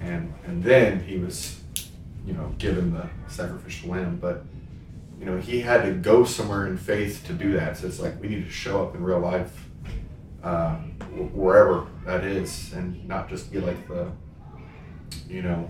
[0.01, 1.61] And and then he was,
[2.27, 4.19] you know, given the sacrificial lamb.
[4.21, 4.45] But
[5.19, 7.77] you know, he had to go somewhere in faith to do that.
[7.77, 9.69] So it's like we need to show up in real life,
[10.43, 10.77] uh,
[11.33, 14.11] wherever that is, and not just be like the,
[15.29, 15.69] you know,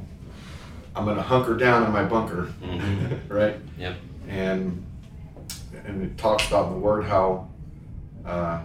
[0.95, 3.19] I'm gonna hunker down in my bunker, Mhm.
[3.29, 3.57] right?
[3.79, 3.97] Yep.
[4.29, 4.85] And
[5.87, 7.49] and it talks about in the word how
[8.25, 8.61] uh,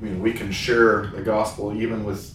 [0.00, 2.34] I mean, we can share the gospel even with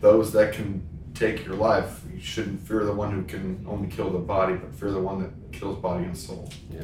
[0.00, 0.82] those that can
[1.14, 2.00] take your life.
[2.12, 5.20] You shouldn't fear the one who can only kill the body, but fear the one
[5.22, 6.50] that kills body and soul.
[6.72, 6.82] Yeah.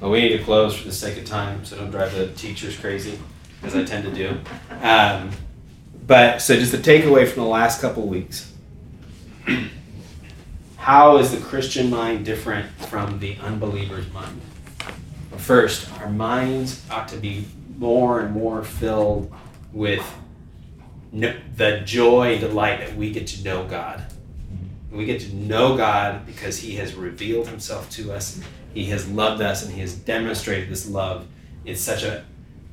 [0.00, 2.76] Well, we need to close for the sake of time, so don't drive the teachers
[2.78, 3.18] crazy,
[3.62, 4.30] as I tend to do.
[4.80, 5.30] Um,
[6.06, 8.52] but so, just the takeaway from the last couple weeks.
[10.76, 14.40] How is the Christian mind different from the unbeliever's mind?
[15.36, 17.46] First, our minds ought to be
[17.78, 19.32] more and more filled
[19.72, 20.04] with
[21.12, 24.04] no, the joy and delight that we get to know God.
[24.90, 28.40] We get to know God because He has revealed Himself to us.
[28.74, 31.26] He has loved us and He has demonstrated this love
[31.64, 32.24] in such an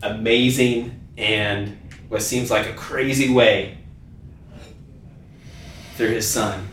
[0.02, 1.79] amazing and
[2.10, 3.78] what seems like a crazy way
[5.96, 6.68] through His Son.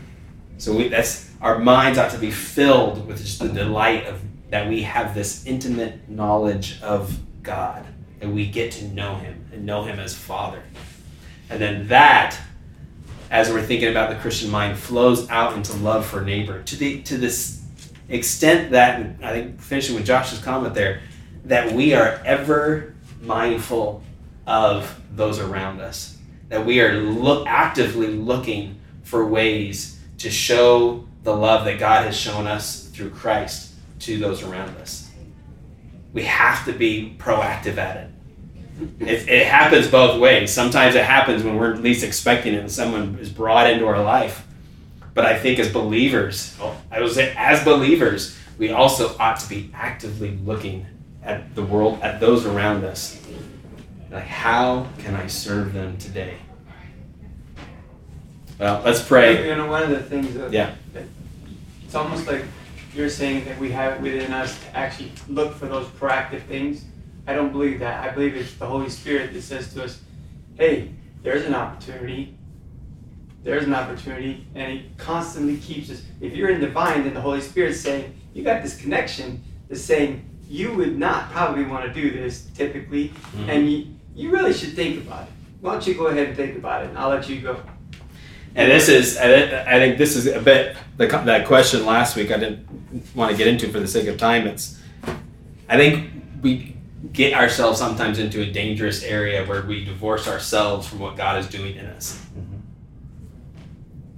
[0.57, 4.67] So we, that's our minds ought to be filled with just the delight of that
[4.67, 7.85] we have this intimate knowledge of God
[8.21, 10.61] and we get to know Him and know Him as Father.
[11.49, 12.39] And then that
[13.29, 17.01] as we're thinking about the Christian mind, flows out into love for neighbor to the
[17.03, 17.61] to this
[18.09, 21.01] extent that I think finishing with Josh's comment there,
[21.45, 24.01] that we are ever mindful
[24.47, 26.17] of those around us,
[26.49, 32.47] that we are actively looking for ways to show the love that God has shown
[32.47, 35.11] us through Christ to those around us.
[36.13, 38.09] We have to be proactive at it
[38.99, 40.53] it, it happens both ways.
[40.53, 44.45] Sometimes it happens when we're least expecting it and someone is brought into our life.
[45.13, 46.55] But I think as believers,
[46.91, 50.85] I would say as believers, we also ought to be actively looking
[51.23, 53.19] at the world, at those around us.
[54.11, 56.37] Like, how can I serve them today?
[58.59, 59.47] Well, let's pray.
[59.47, 60.75] You know, one of the things that, yeah.
[60.93, 61.03] That
[61.85, 62.45] it's almost like
[62.95, 66.85] you're saying that we have within us to actually look for those proactive things
[67.27, 68.09] I don't believe that.
[68.09, 70.01] I believe it's the Holy Spirit that says to us,
[70.55, 70.93] hey,
[71.23, 72.37] there's an opportunity.
[73.43, 74.47] There's an opportunity.
[74.55, 76.01] And He constantly keeps us.
[76.21, 79.81] If you're in the vine, then the Holy Spirit's saying, you got this connection that's
[79.81, 83.09] saying, you would not probably want to do this typically.
[83.09, 83.49] Mm-hmm.
[83.49, 83.87] And you,
[84.17, 85.33] you really should think about it.
[85.61, 86.89] Why don't you go ahead and think about it?
[86.89, 87.61] And I'll let you go.
[88.55, 92.37] And this is, I think this is a bit, the, that question last week I
[92.37, 92.67] didn't
[93.15, 94.47] want to get into for the sake of time.
[94.47, 94.81] It's,
[95.69, 96.09] I think
[96.41, 96.75] we
[97.13, 101.47] get ourselves sometimes into a dangerous area where we divorce ourselves from what God is
[101.47, 102.15] doing in us.
[102.15, 102.57] Mm-hmm.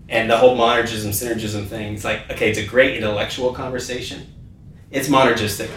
[0.08, 4.34] And the whole monergism, synergism thing, it's like, okay, it's a great intellectual conversation.
[4.90, 5.70] It's monergistic.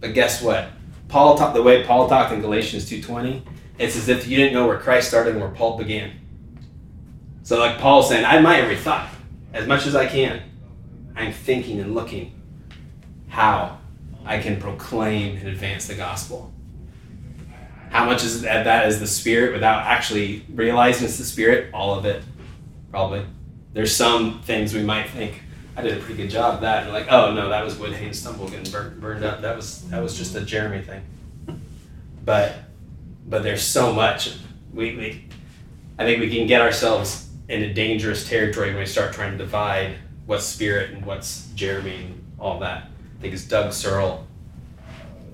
[0.00, 0.68] But guess what?
[1.08, 3.42] Paul talked the way Paul talked in Galatians 2.20,
[3.78, 6.12] it's as if you didn't know where Christ started and where Paul began.
[7.42, 9.08] So like Paul's saying, I might every thought,
[9.52, 10.42] as much as I can.
[11.16, 12.40] I'm thinking and looking
[13.28, 13.78] how
[14.24, 16.52] I can proclaim and advance the gospel.
[17.90, 21.72] How much is that, that is the Spirit without actually realizing it's the Spirit?
[21.72, 22.24] All of it,
[22.90, 23.24] probably.
[23.72, 25.42] There's some things we might think,
[25.76, 26.84] I did a pretty good job of that.
[26.84, 29.40] And like, oh no, that was wood, hay, and stumble getting burned, burned up.
[29.40, 31.02] That was that was just a Jeremy thing.
[32.24, 32.54] But
[33.26, 34.36] but there's so much.
[34.72, 35.24] We, we
[35.98, 39.96] I think we can get ourselves into dangerous territory when we start trying to divide
[40.26, 44.26] what's spirit and what's Jeremy and all that I think it's Doug Searle.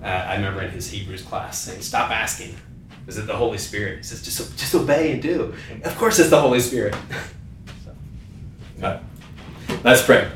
[0.03, 2.57] Uh, I remember in his Hebrews class saying, "Stop asking,
[3.07, 6.31] is it the Holy Spirit?" He says, "Just just obey and do." Of course, it's
[6.31, 6.95] the Holy Spirit.
[9.85, 10.31] let's pray.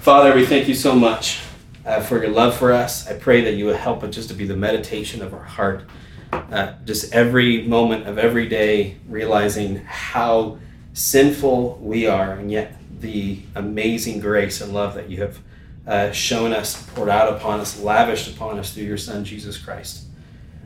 [0.00, 1.40] Father, we thank you so much
[1.84, 3.06] uh, for your love for us.
[3.06, 5.84] I pray that you would help it just to be the meditation of our heart.
[6.32, 10.58] Uh, just every moment of every day, realizing how
[10.92, 15.38] sinful we are, and yet the amazing grace and love that you have
[15.86, 20.06] uh, shown us, poured out upon us, lavished upon us through your Son, Jesus Christ.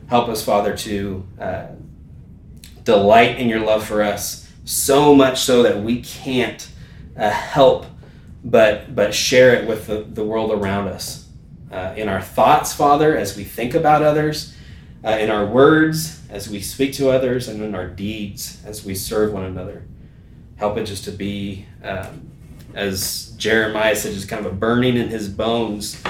[0.07, 1.67] Help us, Father, to uh,
[2.83, 6.70] delight in your love for us so much so that we can't
[7.17, 7.85] uh, help
[8.43, 11.27] but, but share it with the, the world around us.
[11.71, 14.55] Uh, in our thoughts, Father, as we think about others,
[15.05, 18.93] uh, in our words, as we speak to others, and in our deeds, as we
[18.93, 19.83] serve one another.
[20.57, 22.31] Help it just to be um,
[22.73, 26.01] as Jeremiah said, just kind of a burning in his bones.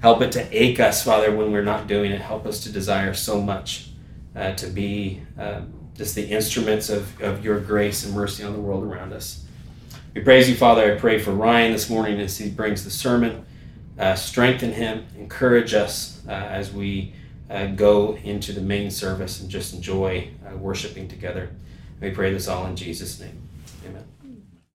[0.00, 2.20] Help it to ache us, Father, when we're not doing it.
[2.20, 3.90] Help us to desire so much
[4.36, 8.60] uh, to be um, just the instruments of, of your grace and mercy on the
[8.60, 9.43] world around us.
[10.14, 10.94] We praise you, Father.
[10.94, 13.44] I pray for Ryan this morning as he brings the sermon.
[13.98, 17.12] Uh, strengthen him, encourage us uh, as we
[17.50, 21.50] uh, go into the main service and just enjoy uh, worshiping together.
[22.00, 23.42] We pray this all in Jesus' name.
[23.84, 24.13] Amen.